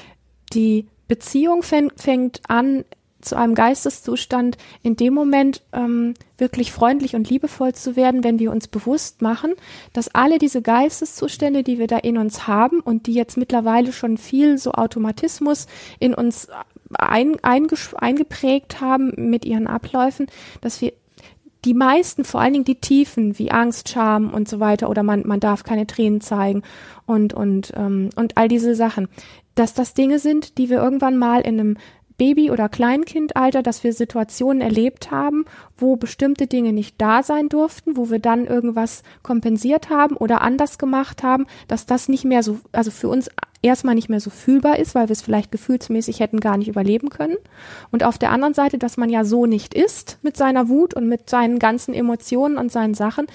die 0.52 0.86
Beziehung 1.08 1.62
fängt 1.62 2.40
an, 2.48 2.84
zu 3.24 3.36
einem 3.36 3.54
Geisteszustand 3.54 4.56
in 4.82 4.96
dem 4.96 5.14
Moment 5.14 5.62
ähm, 5.72 6.14
wirklich 6.38 6.72
freundlich 6.72 7.14
und 7.14 7.28
liebevoll 7.28 7.74
zu 7.74 7.96
werden, 7.96 8.22
wenn 8.22 8.38
wir 8.38 8.50
uns 8.50 8.68
bewusst 8.68 9.22
machen, 9.22 9.54
dass 9.92 10.14
alle 10.14 10.38
diese 10.38 10.62
Geisteszustände, 10.62 11.62
die 11.62 11.78
wir 11.78 11.86
da 11.86 11.98
in 11.98 12.18
uns 12.18 12.46
haben 12.46 12.80
und 12.80 13.06
die 13.06 13.14
jetzt 13.14 13.36
mittlerweile 13.36 13.92
schon 13.92 14.18
viel 14.18 14.58
so 14.58 14.72
Automatismus 14.72 15.66
in 15.98 16.14
uns 16.14 16.48
ein, 16.90 17.36
eingeprägt 17.42 18.80
haben 18.80 19.12
mit 19.16 19.44
ihren 19.44 19.66
Abläufen, 19.66 20.26
dass 20.60 20.80
wir 20.80 20.92
die 21.64 21.74
meisten, 21.74 22.24
vor 22.24 22.40
allen 22.40 22.52
Dingen 22.52 22.64
die 22.64 22.80
Tiefen 22.80 23.38
wie 23.38 23.50
Angst, 23.50 23.88
Scham 23.88 24.32
und 24.32 24.48
so 24.48 24.60
weiter 24.60 24.90
oder 24.90 25.02
man, 25.02 25.26
man 25.26 25.40
darf 25.40 25.64
keine 25.64 25.86
Tränen 25.86 26.20
zeigen 26.20 26.62
und, 27.06 27.32
und, 27.34 27.72
ähm, 27.76 28.10
und 28.16 28.36
all 28.36 28.48
diese 28.48 28.74
Sachen, 28.74 29.08
dass 29.54 29.74
das 29.74 29.94
Dinge 29.94 30.18
sind, 30.18 30.58
die 30.58 30.68
wir 30.68 30.78
irgendwann 30.78 31.16
mal 31.16 31.40
in 31.40 31.60
einem 31.60 31.76
Baby- 32.16 32.50
oder 32.50 32.68
Kleinkindalter, 32.68 33.62
dass 33.62 33.82
wir 33.82 33.92
Situationen 33.92 34.60
erlebt 34.60 35.10
haben, 35.10 35.44
wo 35.76 35.96
bestimmte 35.96 36.46
Dinge 36.46 36.72
nicht 36.72 36.94
da 37.00 37.22
sein 37.22 37.48
durften, 37.48 37.96
wo 37.96 38.08
wir 38.10 38.20
dann 38.20 38.46
irgendwas 38.46 39.02
kompensiert 39.22 39.90
haben 39.90 40.16
oder 40.16 40.40
anders 40.40 40.78
gemacht 40.78 41.22
haben, 41.22 41.46
dass 41.66 41.86
das 41.86 42.08
nicht 42.08 42.24
mehr 42.24 42.42
so, 42.42 42.60
also 42.72 42.90
für 42.90 43.08
uns 43.08 43.30
erstmal 43.64 43.94
nicht 43.94 44.08
mehr 44.08 44.20
so 44.20 44.30
fühlbar 44.30 44.78
ist, 44.78 44.94
weil 44.94 45.08
wir 45.08 45.12
es 45.12 45.22
vielleicht 45.22 45.50
gefühlsmäßig 45.50 46.20
hätten 46.20 46.40
gar 46.40 46.56
nicht 46.56 46.68
überleben 46.68 47.08
können. 47.08 47.36
Und 47.90 48.04
auf 48.04 48.18
der 48.18 48.30
anderen 48.30 48.54
Seite, 48.54 48.78
dass 48.78 48.96
man 48.96 49.08
ja 49.08 49.24
so 49.24 49.46
nicht 49.46 49.74
ist 49.74 50.18
mit 50.22 50.36
seiner 50.36 50.68
Wut 50.68 50.94
und 50.94 51.08
mit 51.08 51.28
seinen 51.30 51.58
ganzen 51.58 51.94
Emotionen 51.94 52.58
und 52.58 52.70
seinen 52.70 52.94
Sachen. 52.94 53.26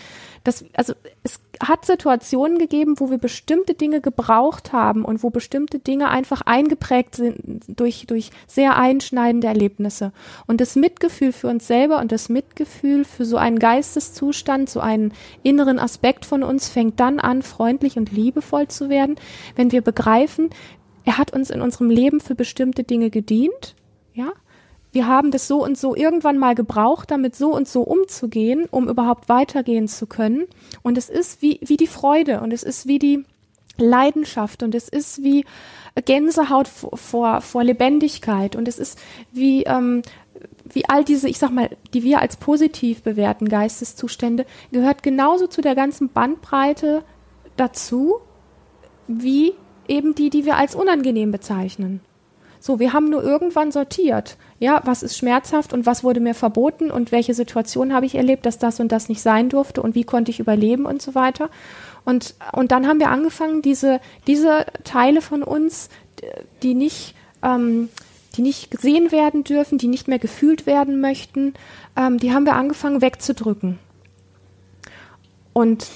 Das, 0.43 0.63
also 0.74 0.93
es 1.24 1.39
hat 1.62 1.86
Situationen 1.86 2.58
gegeben, 2.58 3.00
wo 3.00 3.10
wir 3.10 3.17
bestimmte 3.17 3.74
Dinge 3.74 4.01
gebraucht 4.01 4.72
haben 4.72 5.03
und 5.03 5.24
wo 5.24 5.29
bestimmte 5.29 5.79
Dinge 5.79 6.10
einfach 6.10 6.41
eingeprägt 6.41 7.15
sind 7.15 7.63
durch, 7.67 8.05
durch 8.08 8.31
sehr 8.48 8.77
einschneidende 8.77 9.48
Erlebnisse. 9.48 10.13
Und 10.48 10.62
das 10.62 10.75
Mitgefühl 10.75 11.34
für 11.34 11.48
uns 11.48 11.67
selber 11.67 12.00
und 12.00 12.12
das 12.12 12.29
Mitgefühl 12.29 13.03
für 13.03 13.25
so 13.25 13.38
einen 13.38 13.60
Geisteszustand, 13.60 14.69
so 14.69 14.79
einen 14.79 15.13
inneren 15.43 15.79
Aspekt 15.79 16.25
von 16.25 16.43
uns 16.43 16.69
fängt 16.69 17.00
dann 17.00 17.19
an, 17.19 17.41
freundlich 17.41 17.98
und 17.98 18.12
liebevoll 18.12 18.67
zu 18.67 18.89
werden, 18.89 19.15
wenn 19.55 19.72
wir 19.72 19.81
begreifen, 19.81 20.50
er 21.03 21.17
hat 21.17 21.34
uns 21.34 21.50
in 21.50 21.62
unserem 21.62 21.89
Leben 21.89 22.19
für 22.19 22.36
bestimmte 22.36 22.84
Dinge 22.84 23.10
gedient, 23.10 23.75
ja, 24.13 24.31
wir 24.91 25.08
haben 25.08 25.31
das 25.31 25.48
so 25.48 25.63
und 25.63 25.77
so 25.77 25.96
irgendwann 25.96 26.38
mal 26.38 26.55
gebraucht, 26.55 27.12
damit 27.12 27.36
so 27.36 27.53
und 27.53 27.67
so 27.67 27.81
umzugehen, 27.81 28.65
um 28.72 28.89
überhaupt 28.89 29.29
weitergehen 29.29 29.88
zu 29.88 30.08
können. 30.08 30.48
Und 30.81 30.98
es 30.98 31.10
ist 31.10 31.41
wie, 31.41 31.60
wie 31.62 31.77
die 31.77 31.88
Freude 31.88 32.41
und 32.41 32.51
es 32.51 32.63
ist 32.63 32.88
wie 32.88 33.00
die 33.00 33.25
Leidenschaft 33.77 34.63
und 34.63 34.75
es 34.75 34.89
ist 34.89 35.24
wie 35.24 35.46
Gänsehaut 36.05 36.67
vor, 36.67 36.98
vor, 36.98 37.41
vor 37.41 37.63
Lebendigkeit 37.63 38.55
und 38.55 38.67
es 38.67 38.79
ist 38.79 39.00
wie, 39.31 39.63
ähm, 39.63 40.01
wie 40.65 40.88
all 40.88 41.03
diese, 41.03 41.29
ich 41.29 41.39
sag 41.39 41.51
mal, 41.51 41.69
die 41.93 42.03
wir 42.03 42.19
als 42.19 42.38
positiv 42.38 43.03
bewerten 43.03 43.48
Geisteszustände, 43.48 44.46
gehört 44.72 45.03
genauso 45.03 45.48
zu 45.48 45.62
der 45.62 45.75
ganzen 45.75 46.10
Bandbreite 46.10 47.03
dazu, 47.58 48.17
wie 49.08 49.53
eben 49.88 50.15
die, 50.15 50.29
die 50.29 50.46
wir 50.46 50.58
als 50.58 50.75
unangenehm 50.75 51.31
bezeichnen. 51.31 52.01
So, 52.59 52.79
wir 52.79 52.91
haben 52.91 53.09
nur 53.09 53.23
irgendwann 53.23 53.71
sortiert. 53.71 54.37
Ja, 54.59 54.81
was 54.83 55.03
ist 55.03 55.17
schmerzhaft 55.17 55.71
und 55.71 55.85
was 55.85 56.03
wurde 56.03 56.19
mir 56.19 56.33
verboten 56.35 56.91
und 56.91 57.11
welche 57.11 57.33
Situation 57.33 57.93
habe 57.93 58.05
ich 58.05 58.15
erlebt, 58.15 58.45
dass 58.45 58.57
das 58.57 58.79
und 58.79 58.91
das 58.91 59.07
nicht 59.07 59.21
sein 59.21 59.47
durfte 59.47 59.81
und 59.81 59.95
wie 59.95 60.03
konnte 60.03 60.31
ich 60.31 60.39
überleben 60.39 60.85
und 60.85 61.01
so 61.01 61.15
weiter. 61.15 61.49
Und, 62.03 62.35
und 62.51 62.71
dann 62.71 62.87
haben 62.87 62.99
wir 62.99 63.09
angefangen, 63.09 63.61
diese, 63.61 64.01
diese 64.27 64.65
Teile 64.83 65.21
von 65.21 65.43
uns, 65.43 65.89
die 66.63 66.73
nicht, 66.73 67.15
ähm, 67.43 67.89
die 68.35 68.41
nicht 68.41 68.71
gesehen 68.71 69.11
werden 69.11 69.43
dürfen, 69.43 69.77
die 69.77 69.87
nicht 69.87 70.07
mehr 70.07 70.19
gefühlt 70.19 70.65
werden 70.65 70.99
möchten, 70.99 71.53
ähm, 71.95 72.17
die 72.17 72.33
haben 72.33 72.45
wir 72.45 72.55
angefangen 72.55 73.01
wegzudrücken. 73.01 73.79
Und 75.53 75.87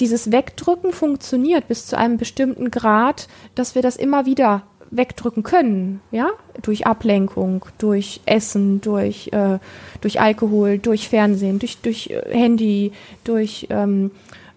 dieses 0.00 0.30
Wegdrücken 0.30 0.92
funktioniert 0.92 1.66
bis 1.66 1.86
zu 1.86 1.98
einem 1.98 2.16
bestimmten 2.16 2.70
Grad, 2.70 3.28
dass 3.54 3.74
wir 3.74 3.82
das 3.82 3.96
immer 3.96 4.26
wieder 4.26 4.62
wegdrücken 4.92 5.42
können, 5.42 6.00
ja, 6.10 6.28
durch 6.60 6.86
Ablenkung, 6.86 7.64
durch 7.78 8.20
Essen, 8.26 8.80
durch, 8.80 9.32
äh, 9.32 9.58
durch 10.00 10.20
Alkohol, 10.20 10.78
durch 10.78 11.08
Fernsehen, 11.08 11.58
durch, 11.58 11.78
durch 11.78 12.10
äh, 12.10 12.22
Handy, 12.30 12.92
durch 13.24 13.66
ähm, 13.70 14.10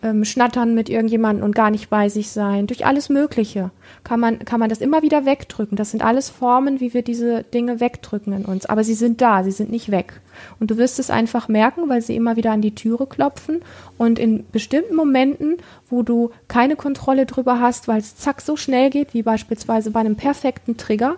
ähm, 0.05 0.23
Schnattern 0.23 0.75
mit 0.75 0.87
irgendjemandem 0.87 1.43
und 1.43 1.55
gar 1.55 1.71
nicht 1.71 1.89
bei 1.89 2.09
sich 2.09 2.29
sein, 2.29 2.67
durch 2.67 2.85
alles 2.85 3.09
Mögliche 3.09 3.71
kann 4.03 4.19
man, 4.19 4.39
kann 4.39 4.59
man 4.59 4.69
das 4.69 4.79
immer 4.79 5.01
wieder 5.01 5.25
wegdrücken. 5.25 5.75
Das 5.75 5.89
sind 5.89 6.03
alles 6.03 6.29
Formen, 6.29 6.79
wie 6.79 6.93
wir 6.93 7.01
diese 7.01 7.43
Dinge 7.43 7.79
wegdrücken 7.79 8.31
in 8.33 8.45
uns. 8.45 8.67
Aber 8.67 8.83
sie 8.83 8.93
sind 8.93 9.19
da, 9.19 9.43
sie 9.43 9.51
sind 9.51 9.71
nicht 9.71 9.89
weg. 9.89 10.21
Und 10.59 10.69
du 10.69 10.77
wirst 10.77 10.99
es 10.99 11.09
einfach 11.09 11.47
merken, 11.47 11.89
weil 11.89 12.01
sie 12.01 12.15
immer 12.15 12.35
wieder 12.35 12.51
an 12.51 12.61
die 12.61 12.75
Türe 12.75 13.07
klopfen. 13.07 13.61
Und 13.97 14.19
in 14.19 14.45
bestimmten 14.51 14.95
Momenten, 14.95 15.57
wo 15.89 16.03
du 16.03 16.29
keine 16.47 16.75
Kontrolle 16.75 17.25
drüber 17.25 17.59
hast, 17.59 17.87
weil 17.87 17.99
es 17.99 18.15
zack 18.15 18.41
so 18.41 18.55
schnell 18.55 18.91
geht, 18.91 19.15
wie 19.15 19.23
beispielsweise 19.23 19.89
bei 19.89 20.01
einem 20.01 20.15
perfekten 20.15 20.77
Trigger, 20.77 21.15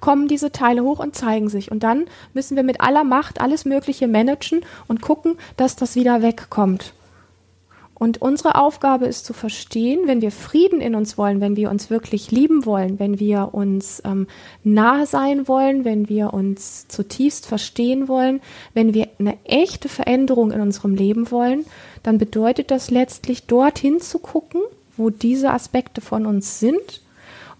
kommen 0.00 0.26
diese 0.26 0.50
Teile 0.50 0.82
hoch 0.82 0.98
und 0.98 1.14
zeigen 1.14 1.48
sich. 1.48 1.70
Und 1.70 1.84
dann 1.84 2.06
müssen 2.34 2.56
wir 2.56 2.64
mit 2.64 2.80
aller 2.80 3.04
Macht 3.04 3.40
alles 3.40 3.64
Mögliche 3.64 4.08
managen 4.08 4.64
und 4.88 5.00
gucken, 5.00 5.36
dass 5.56 5.76
das 5.76 5.94
wieder 5.94 6.22
wegkommt. 6.22 6.92
Und 7.98 8.22
unsere 8.22 8.54
Aufgabe 8.54 9.06
ist 9.06 9.24
zu 9.24 9.32
verstehen, 9.32 10.02
wenn 10.06 10.20
wir 10.20 10.30
Frieden 10.30 10.80
in 10.80 10.94
uns 10.94 11.18
wollen, 11.18 11.40
wenn 11.40 11.56
wir 11.56 11.70
uns 11.70 11.90
wirklich 11.90 12.30
lieben 12.30 12.64
wollen, 12.64 12.98
wenn 12.98 13.18
wir 13.18 13.50
uns 13.52 14.00
ähm, 14.04 14.28
nahe 14.62 15.06
sein 15.06 15.48
wollen, 15.48 15.84
wenn 15.84 16.08
wir 16.08 16.32
uns 16.32 16.86
zutiefst 16.88 17.46
verstehen 17.46 18.06
wollen, 18.06 18.40
wenn 18.72 18.94
wir 18.94 19.08
eine 19.18 19.36
echte 19.44 19.88
Veränderung 19.88 20.52
in 20.52 20.60
unserem 20.60 20.94
Leben 20.94 21.30
wollen, 21.32 21.64
dann 22.04 22.18
bedeutet 22.18 22.70
das 22.70 22.90
letztlich 22.90 23.46
dorthin 23.46 24.00
zu 24.00 24.20
gucken, 24.20 24.60
wo 24.96 25.10
diese 25.10 25.50
Aspekte 25.50 26.00
von 26.00 26.26
uns 26.26 26.60
sind 26.60 27.02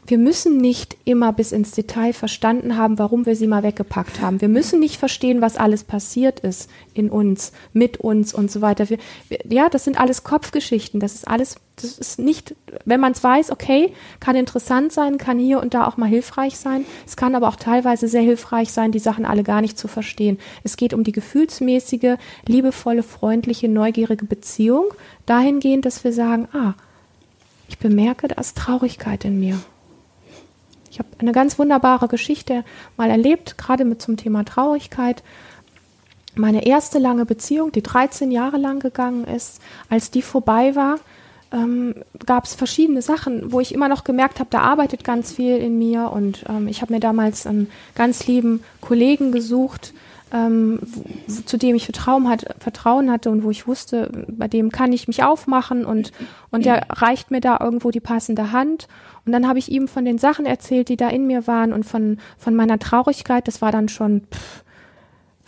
wir 0.09 0.17
müssen 0.17 0.57
nicht 0.57 0.97
immer 1.05 1.35
bis 1.35 1.53
ins 1.53 1.73
Detail 1.73 2.15
verstanden 2.15 2.79
haben, 2.79 2.99
warum 2.99 3.27
wir 3.27 3.37
sie 3.37 3.47
mal 3.47 3.63
weggepackt 3.63 4.23
haben. 4.23 4.41
Wir 4.41 4.49
müssen 4.49 4.81
nicht 4.81 4.97
verstehen, 4.97 5.43
was 5.43 5.59
alles 5.59 5.85
passiert 5.85 6.41
ist 6.41 6.71
in 6.95 7.11
uns, 7.11 7.53
mit 7.75 7.99
uns 7.99 8.33
und 8.33 8.51
so 8.51 8.63
weiter. 8.63 8.89
Wir, 8.89 8.97
wir, 9.29 9.41
ja, 9.51 9.69
das 9.69 9.85
sind 9.85 10.01
alles 10.01 10.25
Kopfgeschichten. 10.25 10.99
Das 10.99 11.15
ist 11.15 11.29
alles, 11.29 11.57
das 11.77 11.99
ist 11.99 12.19
nicht, 12.19 12.57
wenn 12.87 13.01
man 13.01 13.13
es 13.13 13.23
weiß, 13.23 13.51
okay, 13.51 13.93
kann 14.19 14.35
interessant 14.35 14.93
sein, 14.93 15.19
kann 15.19 15.39
hier 15.39 15.61
und 15.61 15.75
da 15.75 15.87
auch 15.87 15.99
mal 15.99 16.09
hilfreich 16.09 16.57
sein. 16.57 16.87
Es 17.07 17.17
kann 17.17 17.35
aber 17.35 17.49
auch 17.49 17.57
teilweise 17.57 18.09
sehr 18.09 18.23
hilfreich 18.23 18.73
sein, 18.73 18.93
die 18.93 18.99
Sachen 18.99 19.27
alle 19.27 19.43
gar 19.43 19.61
nicht 19.61 19.79
zu 19.79 19.89
verstehen. 19.89 20.39
Es 20.65 20.79
geht 20.79 20.95
um 20.95 21.05
die 21.05 21.13
gefühlsmäßige, 21.13 22.17
liebevolle, 22.47 23.03
freundliche, 23.03 23.69
neugierige 23.69 24.25
Beziehung. 24.25 24.87
Dahingehend, 25.27 25.85
dass 25.85 26.03
wir 26.03 26.15
sagen, 26.15 26.49
ah, 26.55 26.73
ich 27.69 27.79
bemerke, 27.79 28.29
da 28.29 28.41
ist 28.41 28.57
Traurigkeit 28.57 29.27
in 29.27 29.39
mir. 29.39 29.59
Ich 30.91 30.99
habe 30.99 31.09
eine 31.19 31.33
ganz 31.33 31.59
wunderbare 31.59 32.09
Geschichte 32.09 32.65
mal 32.97 33.11
erlebt, 33.11 33.59
gerade 33.59 33.85
mit 33.85 34.01
zum 34.03 34.17
Thema 34.17 34.45
Traurigkeit. 34.45 35.23
Meine 36.35 36.67
erste 36.67 36.99
lange 36.99 37.27
Beziehung, 37.27 37.73
die 37.73 37.83
13 37.83 38.31
Jahre 38.31 38.59
lang 38.59 38.81
gegangen 38.81 39.25
ist, 39.25 39.61
als 39.89 40.11
die 40.11 40.23
vorbei 40.23 40.77
war, 40.77 40.99
ähm, 41.51 41.95
gab 42.27 42.45
es 42.45 42.55
verschiedene 42.55 43.03
Sachen, 43.03 43.53
wo 43.53 43.61
ich 43.61 43.73
immer 43.73 43.89
noch 43.89 44.05
gemerkt 44.05 44.39
habe, 44.39 44.51
da 44.51 44.61
arbeitet 44.61 45.03
ganz 45.03 45.33
viel 45.33 45.57
in 45.57 45.79
mir 45.79 46.11
und 46.13 46.45
ähm, 46.49 46.69
ich 46.69 46.83
habe 46.83 46.93
mir 46.93 47.01
damals 47.01 47.47
einen 47.47 47.71
ganz 47.95 48.27
lieben 48.27 48.63
Kollegen 48.81 49.33
gesucht, 49.33 49.95
ähm, 50.33 50.81
zu 51.47 51.57
dem 51.57 51.75
ich 51.75 51.85
Vertrauen, 51.85 52.29
hat, 52.29 52.55
Vertrauen 52.59 53.11
hatte 53.11 53.31
und 53.31 53.43
wo 53.43 53.51
ich 53.51 53.67
wusste, 53.67 54.11
bei 54.29 54.49
dem 54.49 54.71
kann 54.71 54.93
ich 54.93 55.09
mich 55.09 55.23
aufmachen 55.23 55.85
und, 55.85 56.13
und 56.51 56.65
der 56.65 56.87
reicht 56.91 57.31
mir 57.31 57.41
da 57.41 57.59
irgendwo 57.61 57.91
die 57.91 58.01
passende 58.01 58.53
Hand. 58.53 58.89
Und 59.25 59.33
dann 59.33 59.47
habe 59.47 59.59
ich 59.59 59.71
ihm 59.71 59.89
von 59.89 60.05
den 60.05 60.19
Sachen 60.19 60.47
erzählt, 60.47 60.89
die 60.89 60.97
da 60.97 61.09
in 61.09 61.27
mir 61.27 61.47
waren 61.47 61.73
und 61.73 61.85
von, 61.85 62.19
von 62.39 62.55
meiner 62.55 62.79
Traurigkeit. 62.79 63.47
Das 63.47 63.61
war 63.61 63.73
dann 63.73 63.89
schon 63.89 64.23
pff, 64.33 64.65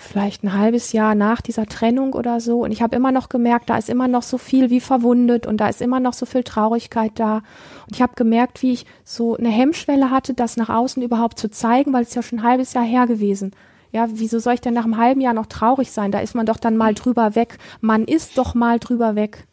vielleicht 0.01 0.43
ein 0.43 0.55
halbes 0.55 0.93
Jahr 0.93 1.15
nach 1.15 1.41
dieser 1.41 1.67
Trennung 1.67 2.15
oder 2.15 2.41
so. 2.41 2.65
Und 2.65 2.73
ich 2.73 2.83
habe 2.83 2.97
immer 2.97 3.13
noch 3.13 3.29
gemerkt, 3.29 3.69
da 3.71 3.77
ist 3.77 3.91
immer 3.91 4.09
noch 4.09 4.23
so 4.23 4.39
viel 4.39 4.71
wie 4.71 4.81
verwundet 4.81 5.47
und 5.47 5.59
da 5.59 5.69
ist 5.69 5.83
immer 5.83 6.01
noch 6.01 6.15
so 6.15 6.27
viel 6.27 6.43
Traurigkeit 6.43 7.13
da. 7.17 7.37
Und 7.37 7.95
ich 7.95 8.03
habe 8.03 8.15
gemerkt, 8.17 8.63
wie 8.63 8.73
ich 8.73 8.87
so 9.05 9.37
eine 9.37 9.51
Hemmschwelle 9.51 10.11
hatte, 10.11 10.35
das 10.35 10.57
nach 10.57 10.71
außen 10.71 11.03
überhaupt 11.03 11.39
zu 11.39 11.51
zeigen, 11.51 11.93
weil 11.93 12.03
es 12.03 12.15
ja 12.15 12.23
schon 12.23 12.41
ein 12.41 12.45
halbes 12.45 12.73
Jahr 12.73 12.85
her 12.85 13.07
gewesen. 13.07 13.53
Ja, 13.92 14.09
wieso 14.11 14.38
soll 14.38 14.54
ich 14.54 14.61
denn 14.61 14.75
nach 14.75 14.85
einem 14.85 14.97
halben 14.97 15.20
Jahr 15.20 15.35
noch 15.35 15.47
traurig 15.47 15.90
sein? 15.90 16.12
Da 16.12 16.20
ist 16.20 16.35
man 16.35 16.47
doch 16.47 16.59
dann 16.59 16.76
mal 16.76 16.94
drüber 16.94 17.35
weg. 17.35 17.59
Man 17.80 18.04
ist 18.04 18.38
doch 18.38 18.54
mal 18.54 18.78
drüber 18.78 19.14
weg. 19.16 19.47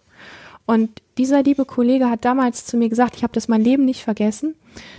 Und 0.66 1.02
dieser 1.18 1.44
liebe 1.44 1.66
Kollege 1.66 2.10
hat 2.10 2.26
damals 2.26 2.66
zu 2.66 2.78
mir 2.78 2.90
gesagt, 2.90 3.16
ich 3.16 3.24
habe 3.24 3.34
das 3.34 3.48
mein 3.48 3.64
Leben 3.64 3.86
nicht 3.86 4.04
vergessen. 4.04 4.56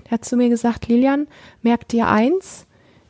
Der 0.07 0.13
hat 0.13 0.25
zu 0.25 0.37
mir 0.37 0.49
gesagt, 0.49 0.89
Lilian, 0.89 1.29
merk 1.63 1.87
dir 1.89 2.09
eins, 2.09 2.67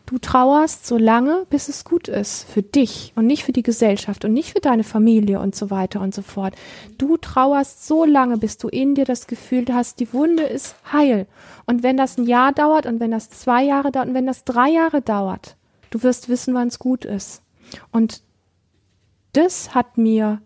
du 0.06 0.18
trauerst 0.18 0.86
so 0.86 0.96
lange, 0.96 1.46
bis 1.50 1.68
es 1.68 1.84
gut 1.84 2.08
ist 2.08 2.44
für 2.50 2.62
dich 2.62 3.12
und 3.14 3.26
nicht 3.26 3.44
für 3.44 3.52
die 3.52 3.62
Gesellschaft 3.62 4.24
und 4.24 4.32
nicht 4.32 4.52
für 4.54 4.60
deine 4.60 4.84
Familie 4.84 5.38
und 5.38 5.54
so 5.54 5.70
weiter 5.70 6.00
und 6.00 6.14
so 6.14 6.22
fort. 6.22 6.54
Du 6.98 7.16
trauerst 7.16 7.86
so 7.86 8.04
lange, 8.04 8.38
bis 8.38 8.58
du 8.58 8.68
in 8.68 8.94
dir 8.94 9.04
das 9.04 9.26
Gefühl 9.26 9.66
hast, 9.72 10.00
die 10.00 10.12
Wunde 10.12 10.42
ist 10.42 10.74
heil. 10.92 11.26
Und 11.66 11.82
wenn 11.82 11.96
das 11.96 12.18
ein 12.18 12.26
Jahr 12.26 12.52
dauert 12.52 12.86
und 12.86 13.00
wenn 13.00 13.10
das 13.10 13.30
zwei 13.30 13.62
Jahre 13.62 13.92
dauert 13.92 14.08
und 14.08 14.14
wenn 14.14 14.26
das 14.26 14.44
drei 14.44 14.70
Jahre 14.70 15.00
dauert, 15.02 15.57
du 15.90 16.02
wirst 16.02 16.28
wissen, 16.28 16.54
wann 16.54 16.68
es 16.68 16.78
gut 16.78 17.04
ist. 17.04 17.42
Und 17.92 18.22
das 19.32 19.74
hat 19.74 19.98
mir 19.98 20.40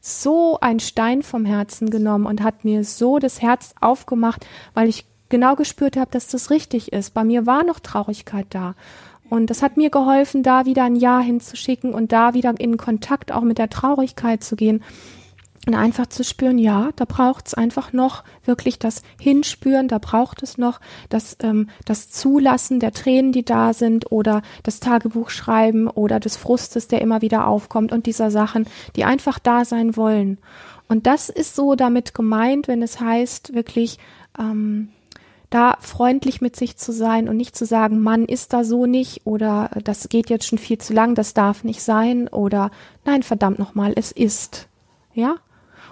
so 0.00 0.58
ein 0.60 0.80
Stein 0.80 1.22
vom 1.22 1.44
Herzen 1.44 1.90
genommen 1.90 2.26
und 2.26 2.42
hat 2.42 2.64
mir 2.64 2.84
so 2.84 3.18
das 3.18 3.42
Herz 3.42 3.74
aufgemacht, 3.80 4.46
weil 4.74 4.88
ich 4.88 5.04
genau 5.28 5.56
gespürt 5.56 5.96
habe, 5.96 6.10
dass 6.10 6.28
das 6.28 6.50
richtig 6.50 6.92
ist. 6.92 7.12
Bei 7.12 7.24
mir 7.24 7.46
war 7.46 7.64
noch 7.64 7.80
Traurigkeit 7.80 8.46
da. 8.50 8.74
Und 9.28 9.50
das 9.50 9.62
hat 9.62 9.76
mir 9.76 9.90
geholfen, 9.90 10.44
da 10.44 10.66
wieder 10.66 10.84
ein 10.84 10.94
Ja 10.94 11.18
hinzuschicken 11.18 11.92
und 11.92 12.12
da 12.12 12.34
wieder 12.34 12.54
in 12.58 12.76
Kontakt 12.76 13.32
auch 13.32 13.40
mit 13.42 13.58
der 13.58 13.68
Traurigkeit 13.70 14.44
zu 14.44 14.54
gehen. 14.54 14.84
Und 15.66 15.74
einfach 15.74 16.06
zu 16.06 16.22
spüren, 16.22 16.58
ja, 16.58 16.90
da 16.94 17.04
braucht 17.04 17.48
es 17.48 17.54
einfach 17.54 17.92
noch 17.92 18.22
wirklich 18.44 18.78
das 18.78 19.02
Hinspüren, 19.20 19.88
da 19.88 19.98
braucht 19.98 20.44
es 20.44 20.58
noch 20.58 20.80
das, 21.08 21.36
ähm, 21.40 21.68
das 21.84 22.08
Zulassen 22.08 22.78
der 22.78 22.92
Tränen, 22.92 23.32
die 23.32 23.44
da 23.44 23.72
sind, 23.72 24.12
oder 24.12 24.42
das 24.62 24.78
Tagebuch 24.78 25.28
schreiben 25.30 25.88
oder 25.88 26.20
des 26.20 26.36
Frustes, 26.36 26.86
der 26.86 27.00
immer 27.00 27.20
wieder 27.20 27.48
aufkommt 27.48 27.90
und 27.90 28.06
dieser 28.06 28.30
Sachen, 28.30 28.66
die 28.94 29.04
einfach 29.04 29.40
da 29.40 29.64
sein 29.64 29.96
wollen. 29.96 30.38
Und 30.88 31.08
das 31.08 31.28
ist 31.30 31.56
so 31.56 31.74
damit 31.74 32.14
gemeint, 32.14 32.68
wenn 32.68 32.80
es 32.80 33.00
heißt, 33.00 33.52
wirklich 33.52 33.98
ähm, 34.38 34.90
da 35.50 35.78
freundlich 35.80 36.40
mit 36.40 36.56
sich 36.56 36.76
zu 36.76 36.92
sein 36.92 37.28
und 37.28 37.36
nicht 37.36 37.56
zu 37.56 37.66
sagen, 37.66 38.00
Mann 38.00 38.26
ist 38.26 38.52
da 38.52 38.62
so 38.62 38.86
nicht 38.86 39.26
oder 39.26 39.70
das 39.82 40.08
geht 40.08 40.30
jetzt 40.30 40.46
schon 40.46 40.58
viel 40.58 40.78
zu 40.78 40.92
lang, 40.92 41.14
das 41.14 41.34
darf 41.34 41.64
nicht 41.64 41.82
sein 41.82 42.28
oder 42.28 42.70
nein, 43.04 43.22
verdammt 43.22 43.58
nochmal, 43.58 43.92
es 43.96 44.12
ist. 44.12 44.68
Ja, 45.14 45.36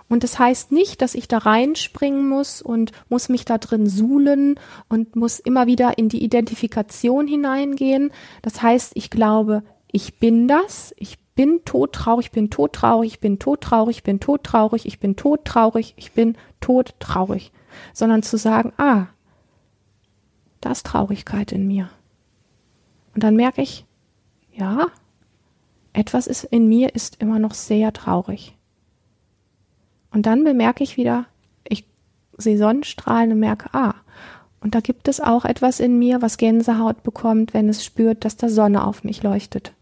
und 0.08 0.22
das 0.22 0.38
heißt 0.38 0.70
nicht, 0.70 1.00
dass 1.00 1.14
ich 1.14 1.28
da 1.28 1.38
reinspringen 1.38 2.28
muss 2.28 2.60
und 2.60 2.92
muss 3.08 3.28
mich 3.28 3.44
da 3.44 3.58
drin 3.58 3.86
suhlen 3.86 4.60
und 4.88 5.16
muss 5.16 5.40
immer 5.40 5.66
wieder 5.66 5.98
in 5.98 6.08
die 6.08 6.22
Identifikation 6.22 7.26
hineingehen. 7.26 8.12
Das 8.42 8.62
heißt, 8.62 8.92
ich 8.94 9.10
glaube, 9.10 9.62
ich 9.90 10.18
bin 10.18 10.46
das, 10.46 10.94
ich 10.98 11.18
bin 11.34 11.64
todtraurig, 11.64 12.30
bin 12.32 12.50
todtraurig, 12.50 13.14
ich 13.14 13.20
bin 13.20 13.38
todtraurig, 13.38 13.96
ich 13.96 14.02
bin 14.02 14.20
todtraurig, 14.20 14.86
ich 14.86 15.00
bin 15.00 15.16
todtraurig, 15.16 15.94
ich 15.96 16.12
bin 16.12 16.36
todtraurig. 16.60 17.52
Sondern 17.92 18.22
zu 18.22 18.36
sagen, 18.36 18.72
ah, 18.76 19.06
da 20.60 20.70
ist 20.70 20.86
Traurigkeit 20.86 21.50
in 21.50 21.66
mir. 21.66 21.88
Und 23.14 23.24
dann 23.24 23.36
merke 23.36 23.62
ich, 23.62 23.86
ja, 24.52 24.88
etwas 25.92 26.26
ist 26.26 26.44
in 26.44 26.68
mir 26.68 26.94
ist 26.94 27.20
immer 27.20 27.38
noch 27.38 27.54
sehr 27.54 27.92
traurig. 27.92 28.53
Und 30.14 30.26
dann 30.26 30.44
bemerke 30.44 30.84
ich 30.84 30.96
wieder, 30.96 31.26
ich 31.68 31.84
sehe 32.38 32.56
Sonnenstrahlen 32.56 33.32
und 33.32 33.40
merke, 33.40 33.68
ah, 33.74 33.94
und 34.60 34.74
da 34.74 34.80
gibt 34.80 35.08
es 35.08 35.20
auch 35.20 35.44
etwas 35.44 35.80
in 35.80 35.98
mir, 35.98 36.22
was 36.22 36.38
Gänsehaut 36.38 37.02
bekommt, 37.02 37.52
wenn 37.52 37.68
es 37.68 37.84
spürt, 37.84 38.24
dass 38.24 38.36
da 38.36 38.48
Sonne 38.48 38.86
auf 38.86 39.02
mich 39.02 39.22
leuchtet. 39.24 39.72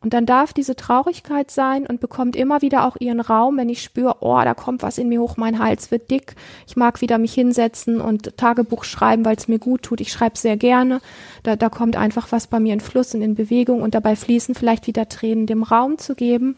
Und 0.00 0.12
dann 0.12 0.26
darf 0.26 0.52
diese 0.52 0.76
Traurigkeit 0.76 1.50
sein 1.50 1.86
und 1.86 2.00
bekommt 2.00 2.36
immer 2.36 2.62
wieder 2.62 2.84
auch 2.84 2.96
ihren 2.98 3.20
Raum, 3.20 3.56
wenn 3.56 3.68
ich 3.68 3.82
spüre, 3.82 4.16
oh, 4.20 4.40
da 4.42 4.54
kommt 4.54 4.82
was 4.82 4.98
in 4.98 5.08
mir 5.08 5.20
hoch, 5.20 5.36
mein 5.36 5.58
Hals 5.58 5.90
wird 5.90 6.10
dick. 6.10 6.34
Ich 6.66 6.76
mag 6.76 7.00
wieder 7.00 7.18
mich 7.18 7.32
hinsetzen 7.32 8.00
und 8.00 8.36
Tagebuch 8.36 8.84
schreiben, 8.84 9.24
weil 9.24 9.36
es 9.36 9.48
mir 9.48 9.58
gut 9.58 9.82
tut. 9.82 10.00
Ich 10.00 10.12
schreibe 10.12 10.36
sehr 10.36 10.56
gerne. 10.56 11.00
Da, 11.44 11.56
da 11.56 11.70
kommt 11.70 11.96
einfach 11.96 12.30
was 12.30 12.46
bei 12.46 12.60
mir 12.60 12.74
in 12.74 12.80
Fluss 12.80 13.14
und 13.14 13.22
in 13.22 13.36
Bewegung 13.36 13.82
und 13.82 13.94
dabei 13.94 14.16
fließen 14.16 14.54
vielleicht 14.54 14.86
wieder 14.86 15.08
Tränen, 15.08 15.46
dem 15.46 15.62
Raum 15.62 15.98
zu 15.98 16.14
geben. 16.14 16.56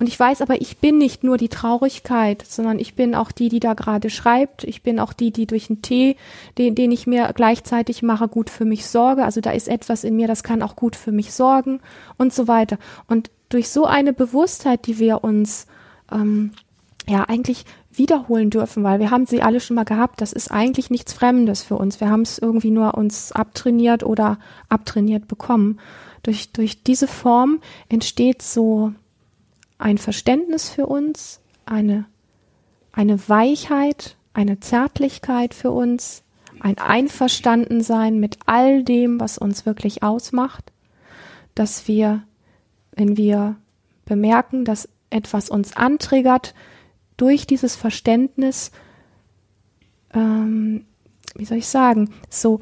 Und 0.00 0.06
ich 0.08 0.18
weiß 0.18 0.40
aber, 0.40 0.62
ich 0.62 0.78
bin 0.78 0.96
nicht 0.96 1.24
nur 1.24 1.36
die 1.36 1.50
Traurigkeit, 1.50 2.42
sondern 2.48 2.78
ich 2.78 2.94
bin 2.94 3.14
auch 3.14 3.30
die, 3.30 3.50
die 3.50 3.60
da 3.60 3.74
gerade 3.74 4.08
schreibt. 4.08 4.64
Ich 4.64 4.82
bin 4.82 4.98
auch 4.98 5.12
die, 5.12 5.30
die 5.30 5.46
durch 5.46 5.68
einen 5.68 5.82
Tee, 5.82 6.16
den, 6.56 6.74
den 6.74 6.90
ich 6.90 7.06
mir 7.06 7.30
gleichzeitig 7.34 8.02
mache, 8.02 8.26
gut 8.26 8.48
für 8.48 8.64
mich 8.64 8.86
sorge. 8.86 9.24
Also 9.24 9.42
da 9.42 9.50
ist 9.50 9.68
etwas 9.68 10.02
in 10.02 10.16
mir, 10.16 10.26
das 10.26 10.42
kann 10.42 10.62
auch 10.62 10.74
gut 10.74 10.96
für 10.96 11.12
mich 11.12 11.34
sorgen 11.34 11.80
und 12.16 12.32
so 12.32 12.48
weiter. 12.48 12.78
Und 13.08 13.30
durch 13.50 13.68
so 13.68 13.84
eine 13.84 14.14
Bewusstheit, 14.14 14.86
die 14.86 14.98
wir 14.98 15.22
uns 15.22 15.66
ähm, 16.10 16.52
ja 17.06 17.24
eigentlich 17.24 17.66
wiederholen 17.92 18.48
dürfen, 18.48 18.82
weil 18.82 19.00
wir 19.00 19.10
haben 19.10 19.26
sie 19.26 19.42
alle 19.42 19.60
schon 19.60 19.76
mal 19.76 19.84
gehabt. 19.84 20.22
Das 20.22 20.32
ist 20.32 20.50
eigentlich 20.50 20.88
nichts 20.88 21.12
Fremdes 21.12 21.62
für 21.62 21.76
uns. 21.76 22.00
Wir 22.00 22.08
haben 22.08 22.22
es 22.22 22.38
irgendwie 22.38 22.70
nur 22.70 22.94
uns 22.94 23.32
abtrainiert 23.32 24.02
oder 24.02 24.38
abtrainiert 24.70 25.28
bekommen. 25.28 25.78
Durch, 26.22 26.52
durch 26.52 26.82
diese 26.84 27.06
Form 27.06 27.60
entsteht 27.90 28.40
so 28.40 28.94
ein 29.80 29.98
Verständnis 29.98 30.68
für 30.68 30.86
uns, 30.86 31.40
eine, 31.64 32.04
eine 32.92 33.28
Weichheit, 33.28 34.16
eine 34.34 34.60
Zärtlichkeit 34.60 35.54
für 35.54 35.70
uns, 35.70 36.22
ein 36.60 36.78
Einverstandensein 36.78 38.20
mit 38.20 38.38
all 38.46 38.84
dem, 38.84 39.18
was 39.18 39.38
uns 39.38 39.64
wirklich 39.64 40.02
ausmacht, 40.02 40.72
dass 41.54 41.88
wir, 41.88 42.22
wenn 42.92 43.16
wir 43.16 43.56
bemerken, 44.04 44.64
dass 44.64 44.88
etwas 45.08 45.48
uns 45.48 45.76
antriggert, 45.76 46.54
durch 47.16 47.46
dieses 47.46 47.74
Verständnis, 47.74 48.72
ähm, 50.12 50.84
wie 51.34 51.44
soll 51.44 51.58
ich 51.58 51.68
sagen, 51.68 52.10
so 52.28 52.60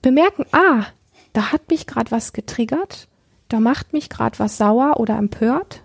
bemerken, 0.00 0.46
ah, 0.52 0.86
da 1.32 1.52
hat 1.52 1.70
mich 1.70 1.86
gerade 1.86 2.10
was 2.12 2.32
getriggert 2.32 3.08
da 3.48 3.60
macht 3.60 3.92
mich 3.92 4.08
gerade 4.08 4.38
was 4.38 4.58
sauer 4.58 4.98
oder 4.98 5.16
empört. 5.16 5.82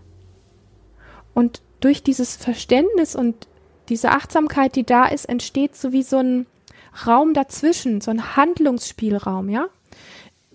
Und 1.33 1.61
durch 1.79 2.03
dieses 2.03 2.35
Verständnis 2.35 3.15
und 3.15 3.47
diese 3.89 4.11
Achtsamkeit, 4.11 4.75
die 4.75 4.85
da 4.85 5.05
ist, 5.05 5.25
entsteht 5.25 5.75
so 5.75 5.91
wie 5.91 6.03
so 6.03 6.17
ein 6.17 6.45
Raum 7.05 7.33
dazwischen, 7.33 8.01
so 8.01 8.11
ein 8.11 8.35
Handlungsspielraum, 8.35 9.49
ja? 9.49 9.67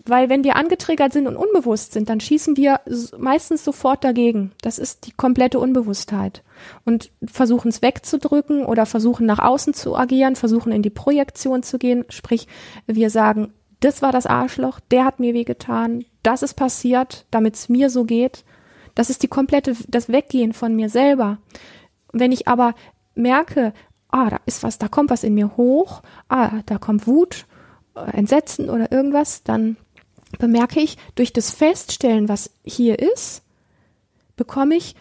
Weil 0.09 0.29
wenn 0.29 0.45
wir 0.45 0.55
angetriggert 0.55 1.13
sind 1.13 1.27
und 1.27 1.37
unbewusst 1.37 1.93
sind, 1.93 2.09
dann 2.09 2.21
schießen 2.21 2.57
wir 2.57 2.81
meistens 3.19 3.65
sofort 3.65 4.05
dagegen. 4.05 4.53
Das 4.63 4.79
ist 4.79 5.07
die 5.07 5.11
komplette 5.11 5.59
Unbewusstheit. 5.59 6.45
Und 6.85 7.11
versuchen 7.25 7.69
es 7.69 7.83
wegzudrücken 7.83 8.65
oder 8.65 8.87
versuchen 8.87 9.27
nach 9.27 9.41
außen 9.41 9.75
zu 9.75 9.97
agieren, 9.97 10.37
versuchen 10.37 10.71
in 10.71 10.83
die 10.83 10.91
Projektion 10.91 11.65
zu 11.65 11.79
gehen. 11.79 12.05
Sprich, 12.09 12.47
wir 12.87 13.11
sagen, 13.11 13.53
das 13.87 14.03
war 14.03 14.11
das 14.11 14.27
Arschloch, 14.27 14.81
der 14.91 15.05
hat 15.05 15.21
mir 15.21 15.33
wehgetan, 15.33 16.05
das 16.25 16.43
ist 16.43 16.55
passiert, 16.55 17.25
damit 17.31 17.55
es 17.55 17.69
mir 17.69 17.89
so 17.89 18.05
geht. 18.05 18.45
Das 18.97 19.11
ist 19.11 19.23
die 19.23 19.29
komplette, 19.29 19.77
das 19.87 20.09
Weggehen 20.09 20.53
von 20.53 20.75
mir 20.75 20.89
selber. 20.89 21.39
Wenn 22.13 22.33
ich 22.33 22.49
aber 22.49 22.75
merke, 23.15 23.73
ah, 24.09 24.29
da 24.29 24.41
ist 24.45 24.65
was, 24.65 24.79
da 24.79 24.89
kommt 24.89 25.11
was 25.11 25.23
in 25.23 25.35
mir 25.35 25.57
hoch, 25.57 26.03
ah, 26.29 26.63
da 26.67 26.79
kommt 26.79 27.07
Wut, 27.07 27.47
äh, 27.95 28.11
Entsetzen 28.17 28.71
oder 28.71 28.91
irgendwas, 28.91 29.45
dann 29.45 29.77
bemerke 30.39 30.81
ich, 30.81 30.97
durch 31.15 31.33
das 31.33 31.53
Feststellen, 31.53 32.29
was 32.29 32.51
hier 32.65 32.99
ist, 32.99 33.43
bekomme 34.37 34.75
ich 34.75 34.97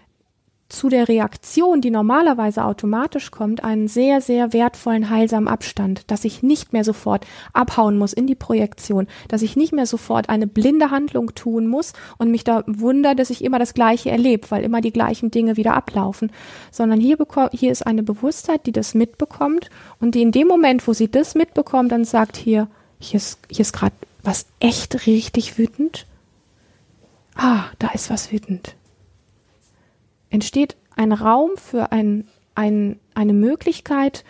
zu 0.68 0.90
der 0.90 1.08
Reaktion, 1.08 1.80
die 1.80 1.92
normalerweise 1.92 2.66
automatisch 2.66 3.30
kommt, 3.30 3.64
einen 3.64 3.88
sehr, 3.88 4.20
sehr 4.20 4.52
wertvollen, 4.52 5.12
heilsamen 5.12 5.48
Abstand, 5.48 6.10
dass 6.10 6.26
ich 6.26 6.42
nicht 6.42 6.74
mehr 6.74 6.84
sofort 6.84 7.26
abhauen 7.54 7.98
muss 7.98 8.14
in 8.14 8.26
die 8.26 8.36
Projektion, 8.36 9.08
dass 9.28 9.44
ich 9.44 9.56
nicht 9.56 9.74
mehr 9.74 9.86
sofort 9.86 10.28
eine 10.28 10.48
blinde 10.48 10.90
Handlung 10.90 11.36
tun 11.36 11.68
muss 11.68 11.94
und 12.18 12.32
mich 12.32 12.44
da 12.44 12.64
wundere, 12.66 13.16
dass 13.16 13.30
ich 13.30 13.44
immer 13.44 13.60
das 13.60 13.76
Gleiche 13.76 14.10
erlebe, 14.10 14.50
weil 14.50 14.64
immer 14.64 14.82
die 14.82 14.94
gleichen 14.94 15.30
Dinge 15.30 15.56
wieder 15.56 15.76
ablaufen, 15.76 16.32
sondern 16.72 17.00
hier, 17.00 17.18
hier 17.52 17.72
ist 17.72 17.86
eine 17.86 18.02
Bewusstheit, 18.04 18.66
die 18.66 18.72
das 18.72 18.96
mitbekommt 18.96 19.70
und 20.00 20.16
die 20.16 20.24
in 20.24 20.32
dem 20.32 20.48
Moment, 20.48 20.88
wo 20.88 20.94
sie 20.94 21.12
das 21.12 21.36
mitbekommt, 21.36 21.92
dann 21.92 22.06
sagt 22.06 22.38
hier, 22.38 22.68
hier 23.00 23.18
ist, 23.18 23.40
hier 23.50 23.62
ist 23.62 23.74
gerade 23.74 23.96
was 24.24 24.48
echt 24.60 25.06
richtig 25.06 25.60
wütend. 25.60 26.08
Ah, 27.36 27.66
da 27.78 27.90
ist 27.90 28.10
was 28.10 28.32
wütend 28.32 28.76
entsteht 30.36 30.76
ein 30.96 31.12
Raum 31.12 31.52
für 31.56 31.92
ein, 31.92 32.28
ein, 32.54 33.00
eine 33.14 33.34
Möglichkeit, 33.34 34.24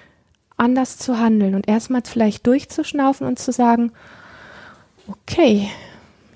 anders 0.57 0.97
zu 0.97 1.19
handeln 1.19 1.53
und 1.55 1.67
erstmal 1.67 2.01
vielleicht 2.05 2.47
durchzuschnaufen 2.47 3.27
und 3.27 3.39
zu 3.39 3.51
sagen, 3.51 3.91
okay, 5.07 5.69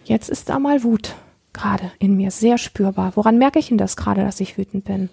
jetzt 0.04 0.30
ist 0.30 0.50
da 0.50 0.60
mal 0.60 0.84
Wut 0.84 1.16
gerade 1.54 1.92
in 2.00 2.18
mir 2.18 2.32
sehr 2.32 2.58
spürbar. 2.58 3.14
Woran 3.16 3.38
merke 3.38 3.60
ich 3.60 3.70
denn 3.70 3.78
das 3.78 3.96
gerade, 3.96 4.22
dass 4.22 4.40
ich 4.40 4.58
wütend 4.58 4.86
bin? 4.86 5.10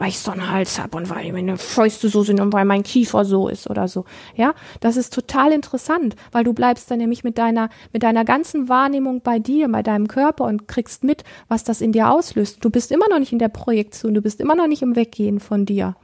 Weil 0.00 0.08
ich 0.08 0.18
so 0.18 0.30
einen 0.30 0.50
Hals 0.50 0.80
habe 0.80 0.96
und 0.96 1.10
weil 1.10 1.30
meine 1.30 1.58
Fäuste 1.58 2.08
so 2.08 2.22
sind 2.22 2.40
und 2.40 2.54
weil 2.54 2.64
mein 2.64 2.82
Kiefer 2.82 3.26
so 3.26 3.48
ist 3.48 3.68
oder 3.68 3.86
so. 3.86 4.06
Ja, 4.34 4.54
das 4.80 4.96
ist 4.96 5.12
total 5.12 5.52
interessant, 5.52 6.16
weil 6.32 6.42
du 6.42 6.54
bleibst 6.54 6.90
dann 6.90 6.96
nämlich 6.96 7.22
mit 7.22 7.36
deiner, 7.36 7.68
mit 7.92 8.02
deiner 8.02 8.24
ganzen 8.24 8.70
Wahrnehmung 8.70 9.20
bei 9.20 9.38
dir, 9.38 9.68
bei 9.68 9.82
deinem 9.82 10.08
Körper 10.08 10.46
und 10.46 10.68
kriegst 10.68 11.04
mit, 11.04 11.22
was 11.48 11.64
das 11.64 11.82
in 11.82 11.92
dir 11.92 12.10
auslöst. 12.10 12.64
Du 12.64 12.70
bist 12.70 12.90
immer 12.92 13.10
noch 13.10 13.18
nicht 13.18 13.32
in 13.32 13.38
der 13.38 13.50
Projektion, 13.50 14.14
du 14.14 14.22
bist 14.22 14.40
immer 14.40 14.54
noch 14.54 14.68
nicht 14.68 14.80
im 14.80 14.96
Weggehen 14.96 15.38
von 15.38 15.66
dir. 15.66 15.94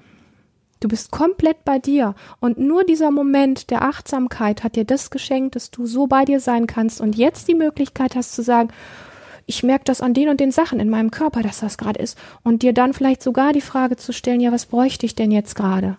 Du 0.81 0.89
bist 0.89 1.11
komplett 1.11 1.65
bei 1.65 1.79
dir. 1.79 2.15
Und 2.39 2.59
nur 2.59 2.85
dieser 2.85 3.11
Moment 3.11 3.71
der 3.71 3.81
Achtsamkeit 3.81 4.63
hat 4.63 4.77
dir 4.77 4.85
das 4.85 5.09
geschenkt, 5.09 5.57
dass 5.57 5.71
du 5.71 5.87
so 5.87 6.07
bei 6.07 6.27
dir 6.27 6.41
sein 6.41 6.67
kannst 6.67 7.01
und 7.01 7.17
jetzt 7.17 7.49
die 7.49 7.55
Möglichkeit 7.55 8.15
hast 8.15 8.35
zu 8.35 8.43
sagen, 8.43 8.69
ich 9.47 9.63
merke 9.63 9.85
das 9.85 10.01
an 10.01 10.13
den 10.13 10.29
und 10.29 10.41
den 10.41 10.51
Sachen 10.51 10.81
in 10.81 10.91
meinem 10.91 11.13
Körper, 11.13 11.43
dass 11.43 11.61
das 11.61 11.79
gerade 11.79 12.01
ist. 12.01 12.19
Und 12.43 12.63
dir 12.63 12.73
dann 12.73 12.93
vielleicht 12.93 13.23
sogar 13.23 13.53
die 13.53 13.61
Frage 13.61 13.97
zu 13.97 14.13
stellen, 14.13 14.41
ja, 14.41 14.51
was 14.51 14.67
bräuchte 14.67 15.07
ich 15.07 15.15
denn 15.15 15.31
jetzt 15.31 15.55
gerade? 15.55 15.97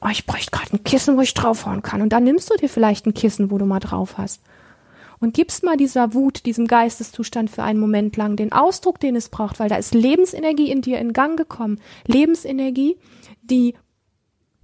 Oh, 0.00 0.08
ich 0.10 0.24
bräuchte 0.26 0.50
gerade 0.50 0.72
ein 0.72 0.84
Kissen, 0.84 1.16
wo 1.16 1.20
ich 1.20 1.34
draufhauen 1.34 1.82
kann. 1.82 2.00
Und 2.00 2.12
dann 2.12 2.24
nimmst 2.24 2.50
du 2.50 2.56
dir 2.56 2.70
vielleicht 2.70 3.06
ein 3.06 3.14
Kissen, 3.14 3.50
wo 3.50 3.58
du 3.58 3.66
mal 3.66 3.80
drauf 3.80 4.16
hast. 4.16 4.40
Und 5.20 5.34
gibst 5.34 5.62
mal 5.62 5.76
dieser 5.76 6.14
Wut, 6.14 6.46
diesem 6.46 6.66
Geisteszustand 6.66 7.50
für 7.50 7.64
einen 7.64 7.80
Moment 7.80 8.16
lang 8.16 8.36
den 8.36 8.52
Ausdruck, 8.52 9.00
den 9.00 9.16
es 9.16 9.28
braucht, 9.28 9.58
weil 9.58 9.68
da 9.68 9.76
ist 9.76 9.92
Lebensenergie 9.92 10.70
in 10.70 10.80
dir 10.80 11.00
in 11.00 11.12
Gang 11.12 11.36
gekommen. 11.36 11.80
Lebensenergie, 12.06 12.96
die 13.42 13.74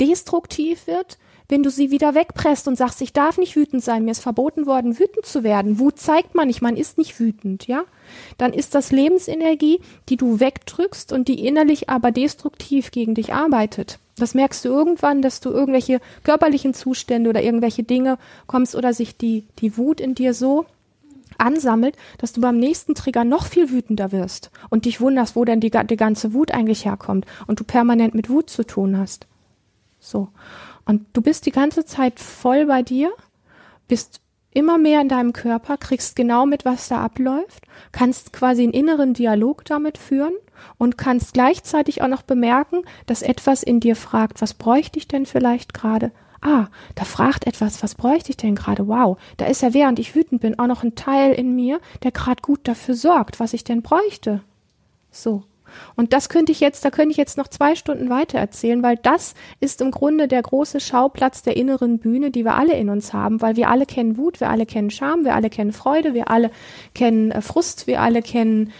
destruktiv 0.00 0.86
wird, 0.86 1.18
wenn 1.48 1.62
du 1.62 1.70
sie 1.70 1.90
wieder 1.90 2.14
wegpresst 2.14 2.68
und 2.68 2.76
sagst, 2.76 3.00
ich 3.02 3.12
darf 3.12 3.38
nicht 3.38 3.56
wütend 3.56 3.84
sein, 3.84 4.04
mir 4.04 4.12
ist 4.12 4.22
verboten 4.22 4.66
worden, 4.66 4.98
wütend 4.98 5.26
zu 5.26 5.42
werden. 5.42 5.78
Wut 5.78 5.98
zeigt 5.98 6.34
man 6.34 6.48
nicht, 6.48 6.62
man 6.62 6.76
ist 6.76 6.96
nicht 6.96 7.20
wütend, 7.20 7.66
ja? 7.66 7.84
Dann 8.38 8.52
ist 8.52 8.74
das 8.74 8.92
Lebensenergie, 8.92 9.80
die 10.08 10.16
du 10.16 10.40
wegdrückst 10.40 11.12
und 11.12 11.28
die 11.28 11.46
innerlich 11.46 11.90
aber 11.90 12.12
destruktiv 12.12 12.90
gegen 12.90 13.14
dich 13.14 13.34
arbeitet. 13.34 13.98
Das 14.16 14.34
merkst 14.34 14.64
du 14.64 14.68
irgendwann, 14.68 15.22
dass 15.22 15.40
du 15.40 15.50
irgendwelche 15.50 16.00
körperlichen 16.22 16.72
Zustände 16.72 17.30
oder 17.30 17.42
irgendwelche 17.42 17.82
Dinge 17.82 18.18
kommst 18.46 18.74
oder 18.74 18.94
sich 18.94 19.16
die, 19.16 19.44
die 19.58 19.76
Wut 19.76 20.00
in 20.00 20.14
dir 20.14 20.34
so 20.34 20.66
ansammelt, 21.36 21.96
dass 22.18 22.32
du 22.32 22.40
beim 22.40 22.58
nächsten 22.58 22.94
Trigger 22.94 23.24
noch 23.24 23.46
viel 23.46 23.70
wütender 23.70 24.12
wirst 24.12 24.50
und 24.70 24.84
dich 24.84 25.00
wunderst, 25.00 25.34
wo 25.36 25.44
denn 25.44 25.60
die, 25.60 25.70
die 25.70 25.96
ganze 25.96 26.32
Wut 26.32 26.52
eigentlich 26.52 26.84
herkommt 26.84 27.26
und 27.46 27.58
du 27.60 27.64
permanent 27.64 28.14
mit 28.14 28.30
Wut 28.30 28.48
zu 28.48 28.64
tun 28.64 28.96
hast. 28.96 29.26
So. 29.98 30.28
Und 30.86 31.06
du 31.12 31.22
bist 31.22 31.46
die 31.46 31.52
ganze 31.52 31.84
Zeit 31.84 32.20
voll 32.20 32.66
bei 32.66 32.82
dir, 32.82 33.12
bist 33.88 34.20
immer 34.54 34.78
mehr 34.78 35.00
in 35.00 35.08
deinem 35.08 35.32
Körper, 35.32 35.76
kriegst 35.76 36.16
genau 36.16 36.46
mit, 36.46 36.64
was 36.64 36.88
da 36.88 37.02
abläuft, 37.02 37.66
kannst 37.92 38.32
quasi 38.32 38.62
einen 38.62 38.72
inneren 38.72 39.12
Dialog 39.12 39.64
damit 39.64 39.98
führen 39.98 40.34
und 40.78 40.96
kannst 40.96 41.34
gleichzeitig 41.34 42.02
auch 42.02 42.08
noch 42.08 42.22
bemerken, 42.22 42.82
dass 43.06 43.22
etwas 43.22 43.62
in 43.62 43.80
dir 43.80 43.96
fragt, 43.96 44.40
was 44.40 44.54
bräuchte 44.54 44.98
ich 44.98 45.08
denn 45.08 45.26
vielleicht 45.26 45.74
gerade? 45.74 46.12
Ah, 46.40 46.68
da 46.94 47.04
fragt 47.04 47.46
etwas, 47.46 47.82
was 47.82 47.94
bräuchte 47.94 48.30
ich 48.30 48.36
denn 48.36 48.54
gerade? 48.54 48.86
Wow, 48.86 49.18
da 49.38 49.46
ist 49.46 49.62
ja 49.62 49.74
während 49.74 49.98
ich 49.98 50.14
wütend 50.14 50.42
bin 50.42 50.58
auch 50.58 50.66
noch 50.66 50.84
ein 50.84 50.94
Teil 50.94 51.32
in 51.32 51.56
mir, 51.56 51.80
der 52.02 52.12
gerade 52.12 52.42
gut 52.42 52.60
dafür 52.68 52.94
sorgt, 52.94 53.40
was 53.40 53.54
ich 53.54 53.64
denn 53.64 53.82
bräuchte. 53.82 54.42
So. 55.10 55.44
Und 55.96 56.12
das 56.12 56.28
könnte 56.28 56.52
ich 56.52 56.60
jetzt, 56.60 56.84
da 56.84 56.90
könnte 56.90 57.10
ich 57.10 57.16
jetzt 57.16 57.38
noch 57.38 57.48
zwei 57.48 57.74
Stunden 57.74 58.10
weiter 58.10 58.38
erzählen, 58.38 58.82
weil 58.82 58.96
das 58.96 59.34
ist 59.60 59.80
im 59.80 59.90
Grunde 59.90 60.28
der 60.28 60.42
große 60.42 60.80
Schauplatz 60.80 61.42
der 61.42 61.56
inneren 61.56 61.98
Bühne, 61.98 62.30
die 62.30 62.44
wir 62.44 62.54
alle 62.54 62.74
in 62.74 62.88
uns 62.88 63.12
haben, 63.12 63.40
weil 63.40 63.56
wir 63.56 63.68
alle 63.68 63.86
kennen 63.86 64.16
Wut, 64.16 64.40
wir 64.40 64.50
alle 64.50 64.66
kennen 64.66 64.90
Scham, 64.90 65.24
wir 65.24 65.34
alle 65.34 65.50
kennen 65.50 65.72
Freude, 65.72 66.14
wir 66.14 66.30
alle 66.30 66.50
kennen 66.94 67.30
äh, 67.30 67.40
Frust, 67.40 67.86
wir 67.86 68.00
alle 68.00 68.22
kennen 68.22 68.72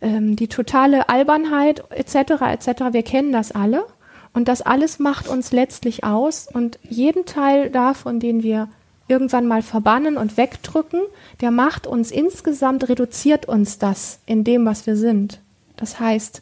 ähm, 0.00 0.36
die 0.36 0.48
totale 0.48 1.08
Albernheit 1.08 1.84
etc. 1.90 2.42
etc. 2.42 2.92
Wir 2.92 3.02
kennen 3.02 3.32
das 3.32 3.52
alle 3.52 3.84
und 4.32 4.48
das 4.48 4.62
alles 4.62 4.98
macht 4.98 5.28
uns 5.28 5.52
letztlich 5.52 6.04
aus 6.04 6.48
und 6.52 6.78
jeden 6.82 7.24
Teil 7.24 7.70
davon, 7.70 8.20
den 8.20 8.42
wir 8.42 8.68
irgendwann 9.08 9.46
mal 9.46 9.62
verbannen 9.62 10.16
und 10.16 10.36
wegdrücken, 10.36 11.00
der 11.40 11.50
macht 11.50 11.86
uns 11.86 12.10
insgesamt, 12.10 12.88
reduziert 12.88 13.46
uns 13.46 13.78
das 13.78 14.20
in 14.26 14.44
dem, 14.44 14.64
was 14.64 14.86
wir 14.86 14.96
sind. 14.96 15.40
Das 15.84 16.00
heißt, 16.00 16.40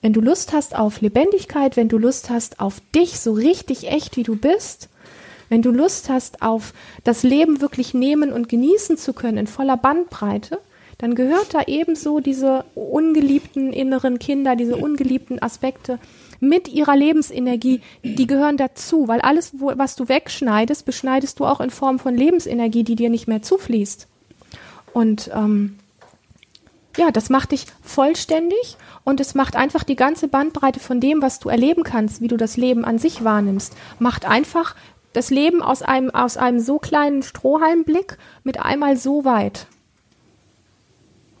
wenn 0.00 0.14
du 0.14 0.22
Lust 0.22 0.54
hast 0.54 0.74
auf 0.74 1.02
Lebendigkeit, 1.02 1.76
wenn 1.76 1.90
du 1.90 1.98
Lust 1.98 2.30
hast 2.30 2.58
auf 2.58 2.80
dich 2.94 3.20
so 3.20 3.34
richtig 3.34 3.86
echt, 3.88 4.16
wie 4.16 4.22
du 4.22 4.34
bist, 4.34 4.88
wenn 5.50 5.60
du 5.60 5.70
Lust 5.70 6.08
hast 6.08 6.40
auf 6.40 6.72
das 7.04 7.22
Leben 7.22 7.60
wirklich 7.60 7.92
nehmen 7.92 8.32
und 8.32 8.48
genießen 8.48 8.96
zu 8.96 9.12
können 9.12 9.36
in 9.36 9.46
voller 9.46 9.76
Bandbreite, 9.76 10.58
dann 10.96 11.14
gehört 11.14 11.52
da 11.52 11.64
ebenso 11.66 12.20
diese 12.20 12.64
ungeliebten 12.74 13.74
inneren 13.74 14.18
Kinder, 14.18 14.56
diese 14.56 14.78
ungeliebten 14.78 15.42
Aspekte 15.42 15.98
mit 16.40 16.66
ihrer 16.68 16.96
Lebensenergie, 16.96 17.82
die 18.02 18.26
gehören 18.26 18.56
dazu, 18.56 19.06
weil 19.06 19.20
alles, 19.20 19.52
wo, 19.58 19.70
was 19.76 19.96
du 19.96 20.08
wegschneidest, 20.08 20.86
beschneidest 20.86 21.40
du 21.40 21.44
auch 21.44 21.60
in 21.60 21.68
Form 21.68 21.98
von 21.98 22.16
Lebensenergie, 22.16 22.84
die 22.84 22.96
dir 22.96 23.10
nicht 23.10 23.28
mehr 23.28 23.42
zufließt. 23.42 24.08
Und 24.94 25.30
ähm, 25.34 25.76
ja, 26.98 27.12
das 27.12 27.30
macht 27.30 27.52
dich 27.52 27.66
vollständig 27.80 28.76
und 29.04 29.20
es 29.20 29.34
macht 29.34 29.54
einfach 29.54 29.84
die 29.84 29.96
ganze 29.96 30.26
Bandbreite 30.26 30.80
von 30.80 31.00
dem, 31.00 31.22
was 31.22 31.38
du 31.38 31.48
erleben 31.48 31.84
kannst, 31.84 32.20
wie 32.20 32.28
du 32.28 32.36
das 32.36 32.56
Leben 32.56 32.84
an 32.84 32.98
sich 32.98 33.22
wahrnimmst, 33.22 33.74
macht 34.00 34.24
einfach 34.24 34.74
das 35.12 35.30
Leben 35.30 35.62
aus 35.62 35.82
einem, 35.82 36.10
aus 36.10 36.36
einem 36.36 36.60
so 36.60 36.78
kleinen 36.78 37.22
Strohhalmblick 37.22 38.18
mit 38.42 38.60
einmal 38.60 38.96
so 38.96 39.24
weit. 39.24 39.68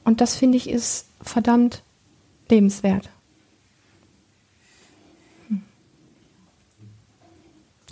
Und 0.04 0.20
das 0.20 0.36
finde 0.36 0.56
ich 0.56 0.70
ist 0.70 1.06
verdammt 1.20 1.82
lebenswert. 2.48 3.10
Hm. 5.48 5.62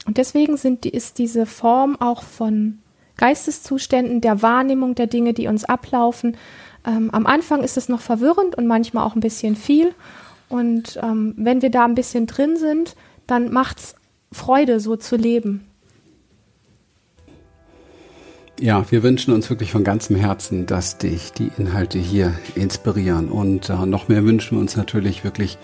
Und 0.06 0.18
deswegen 0.18 0.56
sind, 0.56 0.86
ist 0.86 1.18
diese 1.18 1.46
Form 1.46 2.00
auch 2.00 2.22
von 2.22 2.78
Geisteszuständen, 3.16 4.20
der 4.20 4.42
Wahrnehmung 4.42 4.94
der 4.94 5.06
Dinge, 5.06 5.34
die 5.34 5.48
uns 5.48 5.64
ablaufen, 5.64 6.36
ähm, 6.86 7.10
am 7.10 7.26
Anfang 7.26 7.62
ist 7.62 7.76
es 7.76 7.88
noch 7.88 8.00
verwirrend 8.00 8.56
und 8.56 8.66
manchmal 8.66 9.04
auch 9.04 9.14
ein 9.14 9.20
bisschen 9.20 9.56
viel. 9.56 9.94
Und 10.48 10.98
ähm, 11.02 11.34
wenn 11.36 11.62
wir 11.62 11.70
da 11.70 11.84
ein 11.84 11.94
bisschen 11.94 12.26
drin 12.26 12.56
sind, 12.56 12.94
dann 13.26 13.52
macht 13.52 13.78
es 13.78 13.94
Freude, 14.32 14.80
so 14.80 14.96
zu 14.96 15.16
leben. 15.16 15.66
Ja, 18.58 18.90
wir 18.90 19.02
wünschen 19.02 19.34
uns 19.34 19.50
wirklich 19.50 19.70
von 19.70 19.84
ganzem 19.84 20.16
Herzen, 20.16 20.64
dass 20.64 20.96
dich 20.96 21.32
die 21.32 21.50
Inhalte 21.58 21.98
hier 21.98 22.32
inspirieren. 22.54 23.28
Und 23.28 23.68
äh, 23.68 23.84
noch 23.84 24.08
mehr 24.08 24.24
wünschen 24.24 24.56
wir 24.56 24.60
uns 24.60 24.76
natürlich 24.76 25.24
wirklich 25.24 25.58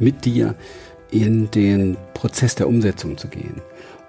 mit 0.00 0.24
dir 0.24 0.56
in 1.10 1.50
den 1.50 1.96
Prozess 2.14 2.54
der 2.54 2.66
Umsetzung 2.66 3.16
zu 3.16 3.28
gehen. 3.28 3.60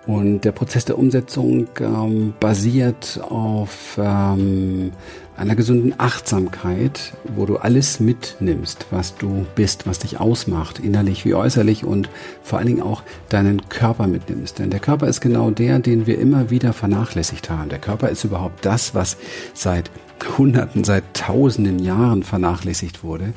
Und 0.05 0.41
der 0.41 0.51
Prozess 0.51 0.83
der 0.83 0.97
Umsetzung 0.97 1.67
ähm, 1.79 2.33
basiert 2.39 3.21
auf 3.29 3.97
ähm, 3.97 4.91
einer 5.37 5.55
gesunden 5.55 5.93
Achtsamkeit, 5.97 7.13
wo 7.35 7.45
du 7.45 7.57
alles 7.57 7.99
mitnimmst, 7.99 8.87
was 8.91 9.15
du 9.15 9.45
bist, 9.55 9.87
was 9.87 9.99
dich 9.99 10.19
ausmacht, 10.19 10.79
innerlich 10.79 11.23
wie 11.25 11.33
äußerlich 11.33 11.85
und 11.85 12.09
vor 12.43 12.59
allen 12.59 12.67
Dingen 12.67 12.81
auch 12.81 13.01
deinen 13.29 13.69
Körper 13.69 14.07
mitnimmst. 14.07 14.59
Denn 14.59 14.69
der 14.69 14.81
Körper 14.81 15.07
ist 15.07 15.21
genau 15.21 15.51
der, 15.51 15.79
den 15.79 16.05
wir 16.05 16.19
immer 16.19 16.49
wieder 16.49 16.73
vernachlässigt 16.73 17.49
haben. 17.49 17.69
Der 17.69 17.79
Körper 17.79 18.09
ist 18.09 18.25
überhaupt 18.25 18.65
das, 18.65 18.93
was 18.93 19.17
seit 19.53 19.89
Hunderten, 20.37 20.83
seit 20.83 21.03
Tausenden 21.13 21.79
Jahren 21.79 22.23
vernachlässigt 22.23 23.03
wurde, 23.03 23.33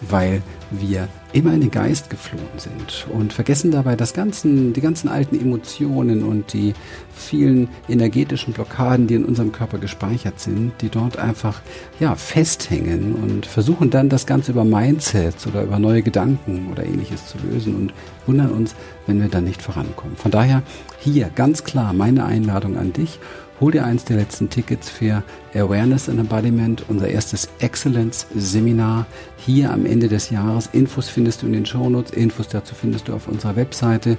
weil 0.00 0.42
wir 0.70 1.08
immer 1.32 1.52
in 1.52 1.60
den 1.60 1.70
Geist 1.70 2.10
geflohen 2.10 2.46
sind 2.56 3.06
und 3.12 3.32
vergessen 3.32 3.70
dabei 3.70 3.96
das 3.96 4.14
ganzen, 4.14 4.72
die 4.72 4.80
ganzen 4.80 5.08
alten 5.08 5.38
Emotionen 5.38 6.24
und 6.24 6.52
die 6.52 6.74
vielen 7.14 7.68
energetischen 7.88 8.52
Blockaden, 8.52 9.06
die 9.06 9.14
in 9.14 9.24
unserem 9.24 9.52
Körper 9.52 9.78
gespeichert 9.78 10.40
sind, 10.40 10.72
die 10.80 10.88
dort 10.88 11.18
einfach 11.18 11.60
ja 12.00 12.14
festhängen 12.14 13.14
und 13.14 13.46
versuchen 13.46 13.90
dann 13.90 14.08
das 14.08 14.26
Ganze 14.26 14.52
über 14.52 14.64
Mindsets 14.64 15.46
oder 15.46 15.62
über 15.62 15.78
neue 15.78 16.02
Gedanken 16.02 16.68
oder 16.72 16.84
ähnliches 16.84 17.26
zu 17.26 17.38
lösen 17.38 17.76
und 17.76 17.94
wundern 18.26 18.50
uns, 18.50 18.74
wenn 19.06 19.20
wir 19.20 19.28
dann 19.28 19.44
nicht 19.44 19.62
vorankommen. 19.62 20.16
Von 20.16 20.30
daher 20.30 20.62
hier 20.98 21.30
ganz 21.34 21.64
klar 21.64 21.92
meine 21.92 22.24
Einladung 22.24 22.76
an 22.76 22.92
dich 22.92 23.18
Hol 23.60 23.72
dir 23.72 23.84
eins 23.84 24.06
der 24.06 24.16
letzten 24.16 24.48
Tickets 24.48 24.88
für 24.88 25.22
Awareness 25.54 26.08
and 26.08 26.18
Embodiment, 26.18 26.82
unser 26.88 27.08
erstes 27.08 27.50
Excellence-Seminar 27.58 29.06
hier 29.36 29.70
am 29.70 29.84
Ende 29.84 30.08
des 30.08 30.30
Jahres. 30.30 30.70
Infos 30.72 31.10
findest 31.10 31.42
du 31.42 31.46
in 31.46 31.52
den 31.52 31.66
Shownotes, 31.66 32.12
Infos 32.12 32.48
dazu 32.48 32.74
findest 32.74 33.08
du 33.08 33.12
auf 33.12 33.28
unserer 33.28 33.56
Webseite. 33.56 34.16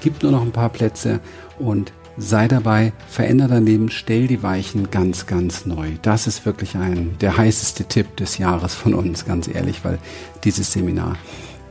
Gibt 0.00 0.24
nur 0.24 0.32
noch 0.32 0.42
ein 0.42 0.50
paar 0.50 0.70
Plätze 0.70 1.20
und 1.60 1.92
sei 2.16 2.48
dabei, 2.48 2.92
veränder 3.08 3.46
dein 3.46 3.64
Leben, 3.64 3.90
stell 3.90 4.26
die 4.26 4.42
Weichen 4.42 4.90
ganz, 4.90 5.26
ganz 5.26 5.66
neu. 5.66 5.90
Das 6.02 6.26
ist 6.26 6.44
wirklich 6.44 6.74
ein, 6.74 7.16
der 7.20 7.36
heißeste 7.36 7.84
Tipp 7.84 8.16
des 8.16 8.38
Jahres 8.38 8.74
von 8.74 8.94
uns, 8.94 9.24
ganz 9.24 9.46
ehrlich, 9.46 9.84
weil 9.84 10.00
dieses 10.42 10.72
Seminar 10.72 11.16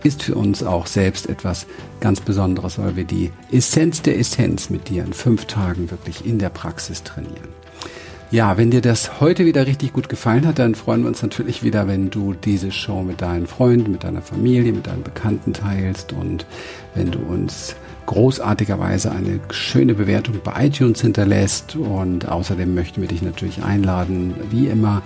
ist 0.04 0.24
für 0.24 0.36
uns 0.36 0.64
auch 0.64 0.88
selbst 0.88 1.28
etwas 1.28 1.68
ganz 2.00 2.22
Besonderes, 2.22 2.80
weil 2.80 2.96
wir 2.96 3.04
die 3.04 3.32
Essenz 3.52 4.02
der 4.02 4.18
Essenz 4.20 4.70
mit 4.70 4.90
dir 4.90 5.04
in 5.04 5.14
fünf 5.14 5.46
Tagen 5.46 5.92
wirklich 5.92 6.26
in 6.26 6.40
der 6.40 6.50
Praxis 6.50 7.04
trainieren. 7.04 7.50
Ja, 8.32 8.58
wenn 8.58 8.70
dir 8.70 8.82
das 8.82 9.20
heute 9.20 9.46
wieder 9.46 9.66
richtig 9.66 9.92
gut 9.92 10.08
gefallen 10.08 10.46
hat, 10.46 10.60
dann 10.60 10.76
freuen 10.76 11.02
wir 11.02 11.08
uns 11.08 11.24
natürlich 11.24 11.64
wieder, 11.64 11.88
wenn 11.88 12.12
du 12.12 12.34
diese 12.36 12.72
Show 12.72 13.02
mit 13.02 13.22
deinen 13.22 13.48
Freunden, 13.48 13.92
mit 13.92 14.04
deiner 14.04 14.22
Familie, 14.22 14.72
mit 14.72 14.86
deinen 14.86 15.02
Bekannten 15.02 15.52
teilst 15.52 16.14
und 16.14 16.46
wenn 16.94 17.10
du 17.10 17.18
uns 17.20 17.76
großartigerweise 18.10 19.12
eine 19.12 19.40
schöne 19.52 19.94
Bewertung 19.94 20.42
bei 20.44 20.66
iTunes 20.66 21.02
hinterlässt. 21.02 21.76
Und 21.76 22.28
außerdem 22.28 22.74
möchten 22.74 23.02
wir 23.02 23.08
dich 23.08 23.22
natürlich 23.22 23.64
einladen, 23.64 24.34
wie 24.50 24.66
immer, 24.66 25.04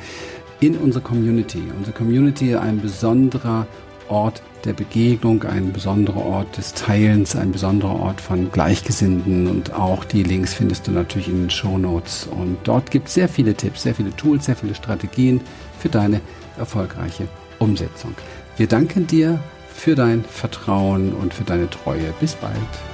in 0.61 0.77
unsere 0.77 1.03
Community. 1.03 1.61
Unsere 1.77 1.93
Community 1.95 2.55
ein 2.55 2.79
besonderer 2.79 3.67
Ort 4.09 4.41
der 4.65 4.73
Begegnung, 4.73 5.43
ein 5.43 5.73
besonderer 5.73 6.25
Ort 6.25 6.57
des 6.57 6.73
Teilens, 6.73 7.35
ein 7.35 7.51
besonderer 7.51 7.99
Ort 7.99 8.21
von 8.21 8.51
Gleichgesinnten 8.51 9.47
und 9.47 9.73
auch 9.73 10.03
die 10.03 10.23
Links 10.23 10.53
findest 10.53 10.87
du 10.87 10.91
natürlich 10.91 11.27
in 11.27 11.43
den 11.43 11.49
Show 11.49 11.77
Notes. 11.77 12.27
Und 12.27 12.57
dort 12.63 12.91
gibt 12.91 13.07
es 13.07 13.13
sehr 13.13 13.29
viele 13.29 13.53
Tipps, 13.53 13.83
sehr 13.83 13.95
viele 13.95 14.15
Tools, 14.15 14.45
sehr 14.45 14.55
viele 14.55 14.75
Strategien 14.75 15.41
für 15.79 15.89
deine 15.89 16.21
erfolgreiche 16.57 17.27
Umsetzung. 17.59 18.15
Wir 18.57 18.67
danken 18.67 19.07
dir 19.07 19.39
für 19.73 19.95
dein 19.95 20.23
Vertrauen 20.23 21.13
und 21.13 21.33
für 21.33 21.43
deine 21.43 21.69
Treue. 21.69 22.13
Bis 22.19 22.35
bald. 22.35 22.92